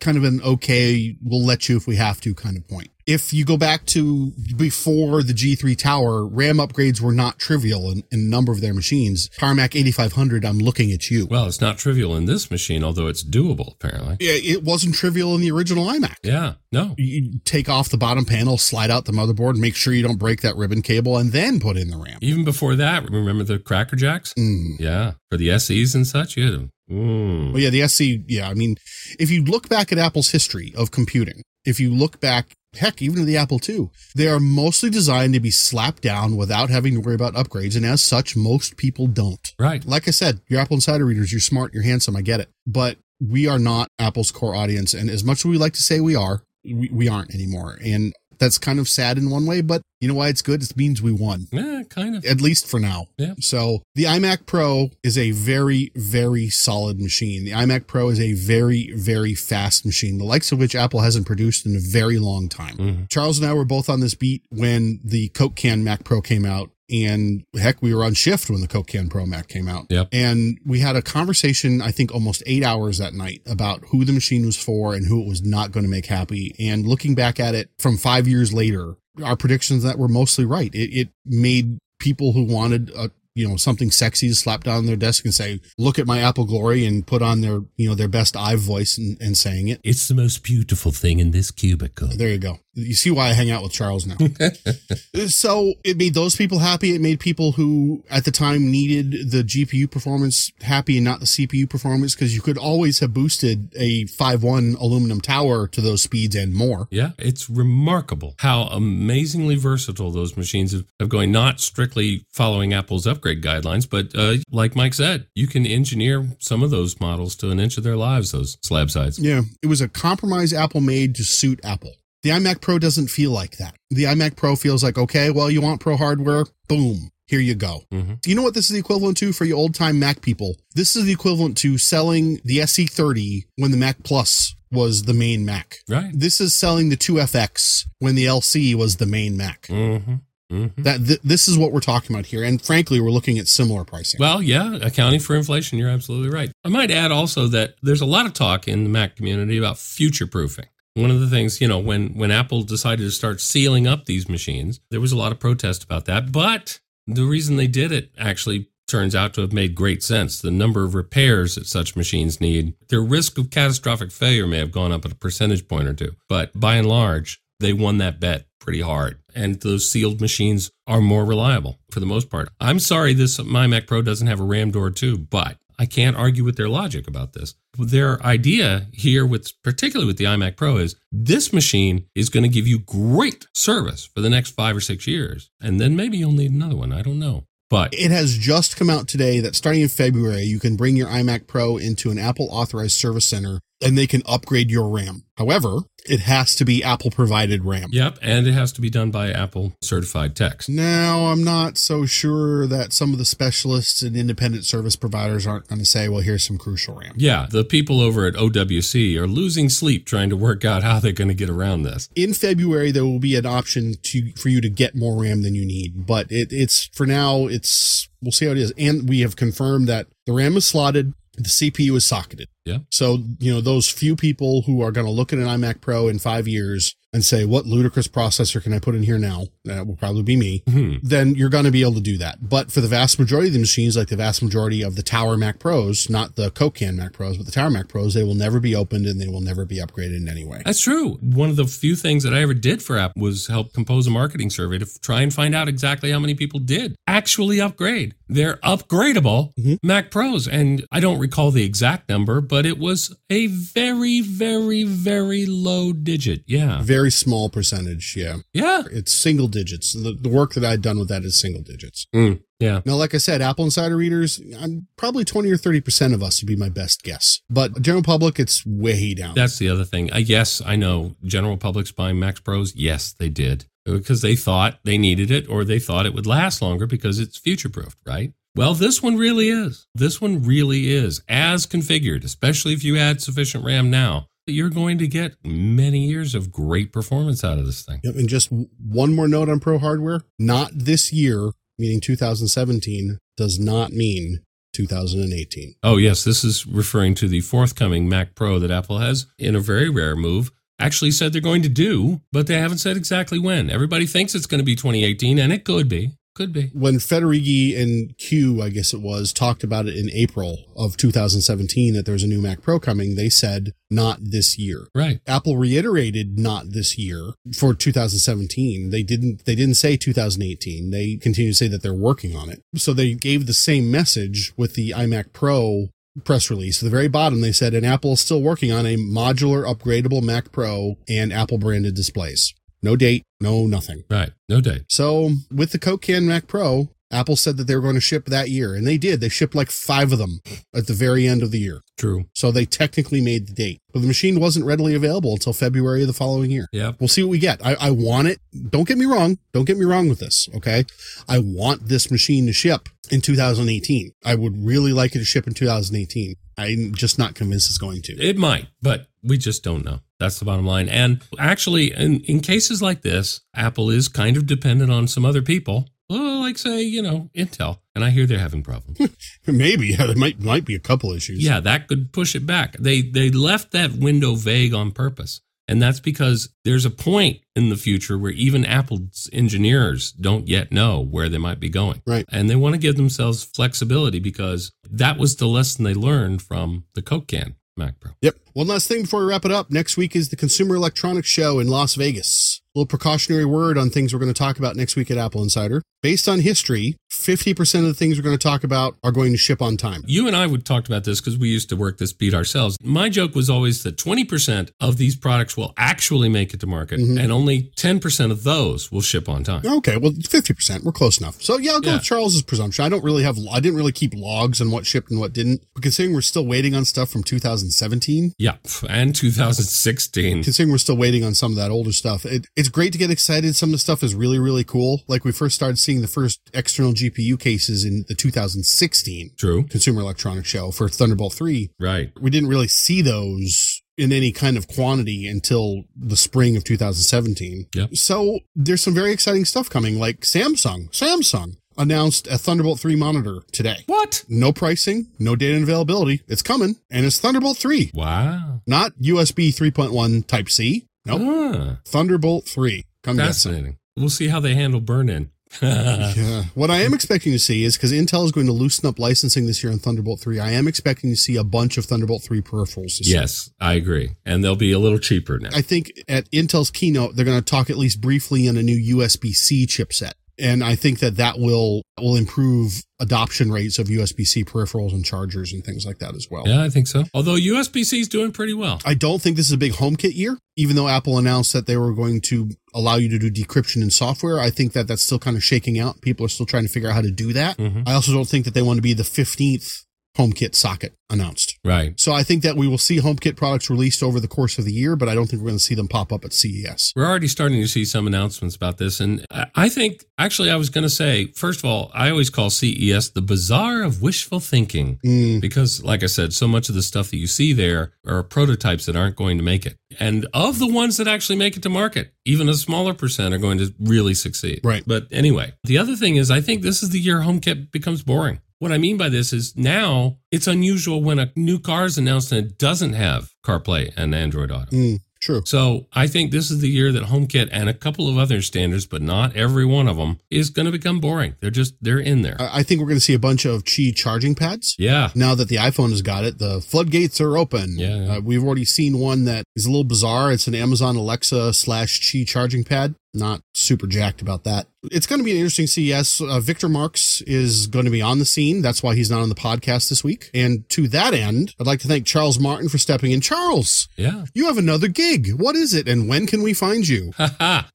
[0.00, 2.90] kind of an okay, we'll let you if we have to kind of point.
[3.08, 8.04] If you go back to before the G3 Tower, RAM upgrades were not trivial in,
[8.12, 9.30] in a number of their machines.
[9.38, 11.26] PowerMac 8500, I'm looking at you.
[11.26, 14.18] Well, it's not trivial in this machine, although it's doable, apparently.
[14.20, 16.16] Yeah, it wasn't trivial in the original iMac.
[16.22, 16.96] Yeah, no.
[16.98, 20.42] You take off the bottom panel, slide out the motherboard, make sure you don't break
[20.42, 22.18] that ribbon cable, and then put in the RAM.
[22.20, 24.34] Even before that, remember the Cracker Jacks?
[24.34, 24.78] Mm.
[24.78, 26.70] Yeah, for the SEs and such, you had them.
[26.90, 27.52] Mm.
[27.54, 28.50] Well, yeah, the SC, yeah.
[28.50, 28.76] I mean,
[29.18, 33.24] if you look back at Apple's history of computing, if you look back, heck, even
[33.24, 37.14] the Apple II, they are mostly designed to be slapped down without having to worry
[37.14, 37.76] about upgrades.
[37.76, 39.54] And as such, most people don't.
[39.58, 39.84] Right.
[39.84, 42.50] Like I said, you're Apple Insider readers, you're smart, you're handsome, I get it.
[42.66, 44.94] But we are not Apple's core audience.
[44.94, 47.78] And as much as we like to say we are, we, we aren't anymore.
[47.84, 50.62] And that's kind of sad in one way, but you know why it's good?
[50.62, 51.48] It means we won.
[51.50, 52.24] Yeah, kind of.
[52.24, 53.08] At least for now.
[53.16, 53.34] Yeah.
[53.40, 57.44] So the iMac Pro is a very, very solid machine.
[57.44, 61.26] The iMac Pro is a very, very fast machine, the likes of which Apple hasn't
[61.26, 62.76] produced in a very long time.
[62.76, 63.04] Mm-hmm.
[63.08, 66.44] Charles and I were both on this beat when the Coke Can Mac Pro came
[66.44, 66.70] out.
[66.90, 69.88] And heck, we were on shift when the Coke Can Pro Mac came out.
[69.90, 70.08] Yep.
[70.10, 74.12] And we had a conversation, I think almost eight hours that night about who the
[74.14, 76.54] machine was for and who it was not going to make happy.
[76.58, 80.74] And looking back at it from five years later, our predictions that were mostly right.
[80.74, 84.96] It, it made people who wanted a, you know, something sexy to slap down their
[84.96, 88.08] desk and say, look at my Apple glory and put on their, you know, their
[88.08, 89.80] best I voice and, and saying it.
[89.84, 92.08] It's the most beautiful thing in this cubicle.
[92.08, 92.58] There you go.
[92.78, 94.16] You see why I hang out with Charles now.
[95.26, 96.94] so it made those people happy.
[96.94, 101.26] It made people who at the time needed the GPU performance happy and not the
[101.26, 106.36] CPU performance because you could always have boosted a 5.1 aluminum tower to those speeds
[106.36, 106.88] and more.
[106.90, 113.42] Yeah, it's remarkable how amazingly versatile those machines have, going, not strictly following Apple's upgrade
[113.42, 117.58] guidelines, but uh, like Mike said, you can engineer some of those models to an
[117.58, 119.18] inch of their lives, those slab sides.
[119.18, 119.42] Yeah.
[119.62, 121.94] It was a compromise Apple made to suit Apple.
[122.22, 123.74] The iMac Pro doesn't feel like that.
[123.90, 126.44] The iMac Pro feels like, okay, well, you want pro hardware?
[126.68, 127.10] Boom.
[127.26, 127.82] Here you go.
[127.92, 128.14] Mm-hmm.
[128.26, 130.56] You know what this is the equivalent to for you old time Mac people?
[130.74, 135.44] This is the equivalent to selling the SE30 when the Mac Plus was the main
[135.44, 135.78] Mac.
[135.88, 136.10] Right.
[136.12, 139.66] This is selling the 2FX when the LC was the main Mac.
[139.66, 140.14] Mm-hmm.
[140.50, 140.82] Mm-hmm.
[140.82, 143.84] That th- this is what we're talking about here, and frankly, we're looking at similar
[143.84, 144.18] pricing.
[144.18, 146.50] Well, yeah, accounting for inflation, you're absolutely right.
[146.64, 149.76] I might add also that there's a lot of talk in the Mac community about
[149.76, 150.64] future proofing.
[150.94, 154.28] One of the things, you know, when when Apple decided to start sealing up these
[154.28, 156.32] machines, there was a lot of protest about that.
[156.32, 160.40] But the reason they did it actually turns out to have made great sense.
[160.40, 164.72] The number of repairs that such machines need, their risk of catastrophic failure may have
[164.72, 166.16] gone up at a percentage point or two.
[166.28, 169.18] But by and large, they won that bet pretty hard.
[169.34, 172.48] And those sealed machines are more reliable for the most part.
[172.60, 176.16] I'm sorry this my Mac Pro doesn't have a RAM door too, but I can't
[176.16, 177.54] argue with their logic about this.
[177.78, 182.48] Their idea here with particularly with the iMac Pro is this machine is going to
[182.48, 185.50] give you great service for the next 5 or 6 years.
[185.60, 187.44] And then maybe you'll need another one, I don't know.
[187.70, 191.08] But it has just come out today that starting in February, you can bring your
[191.08, 195.24] iMac Pro into an Apple authorized service center and they can upgrade your RAM.
[195.36, 197.90] However, it has to be Apple provided RAM.
[197.92, 200.68] Yep, and it has to be done by Apple certified techs.
[200.68, 205.68] Now, I'm not so sure that some of the specialists and independent service providers aren't
[205.68, 207.14] going to say, well, here's some crucial RAM.
[207.16, 211.12] Yeah, the people over at OWC are losing sleep trying to work out how they're
[211.12, 212.08] going to get around this.
[212.16, 215.54] In February, there will be an option to for you to get more RAM than
[215.54, 218.72] you need, but it, it's for now, it's we'll see how it is.
[218.76, 222.48] And we have confirmed that the RAM is slotted, the CPU is socketed.
[222.64, 222.78] Yeah.
[222.90, 226.08] So, you know, those few people who are going to look at an iMac Pro
[226.08, 229.44] in five years and say, what ludicrous processor can I put in here now?
[229.64, 230.62] That will probably be me.
[230.68, 230.94] Hmm.
[231.02, 232.48] Then you're going to be able to do that.
[232.48, 235.36] But for the vast majority of the machines, like the vast majority of the Tower
[235.36, 238.34] Mac Pros, not the Coke Can Mac Pros, but the Tower Mac Pros, they will
[238.34, 240.60] never be opened and they will never be upgraded in any way.
[240.64, 241.14] That's true.
[241.22, 244.10] One of the few things that I ever did for Apple was help compose a
[244.10, 248.14] marketing survey to try and find out exactly how many people did actually upgrade.
[248.28, 249.78] They're upgradable Mhm.
[249.82, 250.46] Mac Pros.
[250.46, 255.92] And I don't recall the exact number, but it was a very, very, very low
[255.92, 256.42] digit.
[256.46, 256.82] Yeah.
[256.82, 258.14] Very small percentage.
[258.16, 258.38] Yeah.
[258.52, 258.82] Yeah.
[258.90, 259.92] It's single digits.
[259.92, 262.06] The, the work that I'd done with that is single digits.
[262.14, 262.80] Mm, yeah.
[262.84, 266.48] Now, like I said, Apple Insider readers, I'm probably 20 or 30% of us would
[266.48, 267.40] be my best guess.
[267.48, 269.34] But general public, it's way down.
[269.34, 270.12] That's the other thing.
[270.12, 272.74] Uh, yes, I know general public's buying Mac Pros.
[272.74, 276.60] Yes, they did because they thought they needed it or they thought it would last
[276.60, 278.32] longer because it's future proofed, right?
[278.54, 279.86] Well, this one really is.
[279.94, 284.27] This one really is as configured, especially if you add sufficient RAM now.
[284.48, 288.00] You're going to get many years of great performance out of this thing.
[288.04, 290.22] Yep, and just one more note on pro hardware.
[290.38, 294.40] Not this year, meaning 2017, does not mean
[294.72, 295.74] 2018.
[295.82, 296.24] Oh, yes.
[296.24, 300.16] This is referring to the forthcoming Mac Pro that Apple has, in a very rare
[300.16, 303.70] move, actually said they're going to do, but they haven't said exactly when.
[303.70, 306.12] Everybody thinks it's going to be 2018, and it could be.
[306.38, 306.70] Could be.
[306.72, 311.94] When Federighi and Q, I guess it was, talked about it in April of 2017
[311.94, 314.86] that there's a new Mac Pro coming, they said not this year.
[314.94, 315.20] Right.
[315.26, 318.90] Apple reiterated not this year for 2017.
[318.90, 320.92] They didn't they didn't say 2018.
[320.92, 322.62] They continue to say that they're working on it.
[322.76, 325.88] So they gave the same message with the iMac Pro
[326.24, 326.80] press release.
[326.80, 330.22] At the very bottom, they said, and Apple is still working on a modular upgradable
[330.22, 332.54] Mac Pro and Apple branded displays.
[332.82, 334.04] No date, no nothing.
[334.10, 334.30] Right.
[334.48, 334.84] No date.
[334.88, 338.26] So with the Coke Can Mac Pro, Apple said that they were going to ship
[338.26, 339.20] that year, and they did.
[339.20, 340.40] They shipped like five of them
[340.74, 341.82] at the very end of the year.
[341.96, 342.26] True.
[342.34, 343.80] So they technically made the date.
[343.92, 346.68] But the machine wasn't readily available until February of the following year.
[346.72, 346.92] Yeah.
[347.00, 347.64] We'll see what we get.
[347.64, 348.40] I, I want it.
[348.70, 349.38] Don't get me wrong.
[349.52, 350.48] Don't get me wrong with this.
[350.54, 350.84] Okay.
[351.28, 354.12] I want this machine to ship in 2018.
[354.24, 356.34] I would really like it to ship in 2018.
[356.58, 358.12] I'm just not convinced it's going to.
[358.20, 360.00] It might, but we just don't know.
[360.18, 360.88] That's the bottom line.
[360.88, 365.40] And actually, in, in cases like this, Apple is kind of dependent on some other
[365.42, 365.86] people.
[366.08, 367.80] Well, like say, you know, Intel.
[367.94, 368.98] And I hear they're having problems.
[369.46, 369.88] Maybe.
[369.88, 371.44] Yeah, there might might be a couple issues.
[371.44, 372.76] yeah, that could push it back.
[372.78, 375.40] They they left that window vague on purpose.
[375.70, 380.72] And that's because there's a point in the future where even Apple's engineers don't yet
[380.72, 382.00] know where they might be going.
[382.06, 382.24] Right.
[382.32, 386.84] And they want to give themselves flexibility because that was the lesson they learned from
[386.94, 388.12] the Coke can Mac Pro.
[388.22, 388.36] Yep.
[388.54, 389.70] One last thing before we wrap it up.
[389.70, 392.62] Next week is the Consumer Electronics Show in Las Vegas.
[392.78, 395.82] Little precautionary word on things we're going to talk about next week at Apple Insider.
[396.00, 399.36] Based on history, 50% of the things we're going to talk about are going to
[399.36, 400.04] ship on time.
[400.06, 402.78] You and I would talked about this because we used to work this beat ourselves.
[402.80, 407.00] My joke was always that 20% of these products will actually make it to market
[407.00, 407.20] Mhm.
[407.20, 409.62] and only 10% of those will ship on time.
[409.66, 410.84] Okay, well, 50%.
[410.84, 411.42] We're close enough.
[411.42, 411.94] So, yeah, I'll go Yeah.
[411.96, 412.84] with Charles's presumption.
[412.84, 415.62] I don't really have, I didn't really keep logs on what shipped and what didn't.
[415.74, 418.54] But considering we're still waiting on stuff from 2017, Yeah.
[418.88, 420.44] And 2016.
[420.44, 423.10] considering we're still waiting on some of that older stuff, it, it's great to get
[423.10, 423.54] excited.
[423.56, 425.02] Some of the stuff is really, really cool.
[425.08, 429.64] Like we first started seeing the first external GPU cases in the 2016 True.
[429.64, 431.70] Consumer Electronics Show for Thunderbolt 3.
[431.78, 432.12] Right.
[432.20, 437.66] We didn't really see those in any kind of quantity until the spring of 2017.
[437.74, 437.96] Yep.
[437.96, 440.90] So there's some very exciting stuff coming, like Samsung.
[440.90, 443.78] Samsung announced a Thunderbolt 3 monitor today.
[443.86, 444.24] What?
[444.28, 446.22] No pricing, no data and availability.
[446.28, 448.62] It's coming, and it's Thunderbolt 3, Wow.
[448.66, 450.86] not USB 3.1 Type C.
[451.08, 451.22] Nope.
[451.24, 452.84] Ah, Thunderbolt 3.
[453.02, 453.78] Come fascinating.
[453.96, 455.30] We'll see how they handle burn in.
[455.62, 456.44] Yeah.
[456.54, 459.46] What I am expecting to see is because Intel is going to loosen up licensing
[459.46, 462.42] this year on Thunderbolt 3, I am expecting to see a bunch of Thunderbolt 3
[462.42, 463.20] peripherals this year.
[463.22, 464.10] yes, I agree.
[464.26, 465.48] And they'll be a little cheaper now.
[465.54, 468.96] I think at Intel's keynote, they're going to talk at least briefly on a new
[468.98, 470.12] USB C chipset.
[470.38, 475.04] And I think that that will, will improve adoption rates of USB C peripherals and
[475.04, 476.44] chargers and things like that as well.
[476.46, 477.04] Yeah, I think so.
[477.14, 478.80] Although USB C is doing pretty well.
[478.84, 481.76] I don't think this is a big HomeKit year, even though Apple announced that they
[481.76, 484.38] were going to allow you to do decryption in software.
[484.38, 486.00] I think that that's still kind of shaking out.
[486.02, 487.56] People are still trying to figure out how to do that.
[487.58, 487.82] Mhm.
[487.86, 489.84] I also don't think that they want to be the 15th
[490.18, 491.58] HomeKit socket announced.
[491.64, 491.98] Right.
[491.98, 494.72] So I think that we will see HomeKit products released over the course of the
[494.72, 496.92] year, but I don't think we're going to see them pop up at CES.
[496.94, 499.00] We're already starting to see some announcements about this.
[499.00, 502.30] And I- I think, actually, I was going to say, first of all, I always
[502.30, 504.98] call CES the bazaar of wishful thinking.
[505.04, 508.22] Mm, Because, like I said, so much of the stuff that you see there are
[508.22, 509.76] prototypes that aren't going to make it.
[509.98, 513.38] And of the ones that actually make it to market, even a smaller percent are
[513.38, 514.60] going to really succeed.
[514.64, 514.82] Right.
[514.86, 518.40] But anyway, the other thing is, I think this is the year HomeKit becomes boring.
[518.58, 522.32] What I mean by this is now it's unusual when a new car is announced
[522.32, 524.70] and it doesn't have CarPlay and Android Auto.
[524.70, 525.42] mm, true.
[525.44, 528.84] So I think this is the year that HomeKit and a couple of other standards,
[528.86, 531.36] but not every one of them, is going to become boring.
[531.40, 532.36] They're just they're in there.
[532.40, 534.74] I think we're going to see a bunch of Qi charging pads.
[534.78, 535.10] yeah.
[535.14, 537.78] Now that the iPhone has got it, the floodgates are open.
[537.78, 538.12] Yeah, yeah.
[538.16, 540.32] Uh, we've already seen one that is a little bizarre.
[540.32, 542.94] It's an Amazon Alexa slash Qi charging pad.
[543.14, 544.66] Not super jacked about that.
[544.92, 546.20] It's going to be an interesting CES.
[546.20, 548.62] Uh, Victor Marks is going to be on the scene.
[548.62, 550.30] That's why he's not on the podcast this week.
[550.32, 553.20] And to that end, I'd like to thank Charles Martin for stepping in.
[553.20, 554.26] Charles, Yeah.
[554.34, 555.32] you have another gig.
[555.34, 557.12] What is it and when can we find you?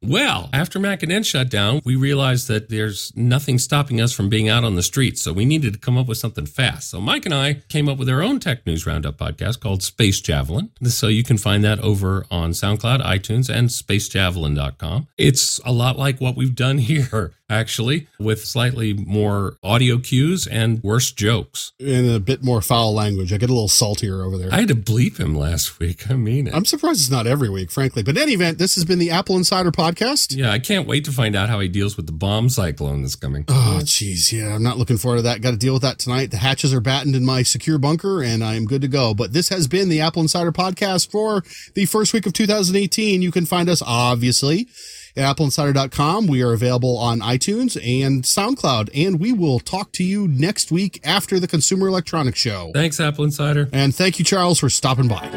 [0.01, 4.63] Well, after MacNN shut down, we realized that there's nothing stopping us from being out
[4.63, 5.21] on the streets.
[5.21, 6.89] So we needed to come up with something fast.
[6.91, 10.21] So Mike and I came up with our own Tech News Roundup podcast called Space
[10.21, 10.69] Javelin.
[10.83, 15.07] So you can find that over on SoundCloud, iTunes, and spacejavelin.com.
[15.23, 17.33] It's a lot like what we've done here.
[17.49, 21.71] actually, with slightly more audio cues and worse jokes.
[21.79, 23.31] In a bit more foul language.
[23.31, 24.49] I get a little saltier over there.
[24.51, 26.09] I had to bleep him last week.
[26.09, 26.55] I mean it.
[26.55, 28.01] I'm surprised it's not every week, frankly.
[28.03, 30.35] But in any event, this has been the Apple Insider Podcast.
[30.35, 33.15] Yeah, I can't wait to find out how he deals with the bomb cyclone that's
[33.15, 33.45] coming.
[33.47, 34.31] Oh, jeez.
[34.31, 35.41] Yeah, I'm not looking forward to that.
[35.41, 36.31] Got to deal with that tonight.
[36.31, 39.13] The hatches are battened in my secure bunker, and I am good to go.
[39.13, 41.43] But this has been the Apple Insider Podcast for
[41.75, 43.21] the first week of 2018.
[43.21, 44.67] You can find us, obviously,
[45.15, 46.27] at appleinsider.com.
[46.27, 48.89] We are available on iTunes and SoundCloud.
[48.93, 52.71] And we will talk to you next week after the Consumer Electronics Show.
[52.73, 53.69] Thanks, Apple Insider.
[53.71, 55.29] And thank you, Charles, for stopping by.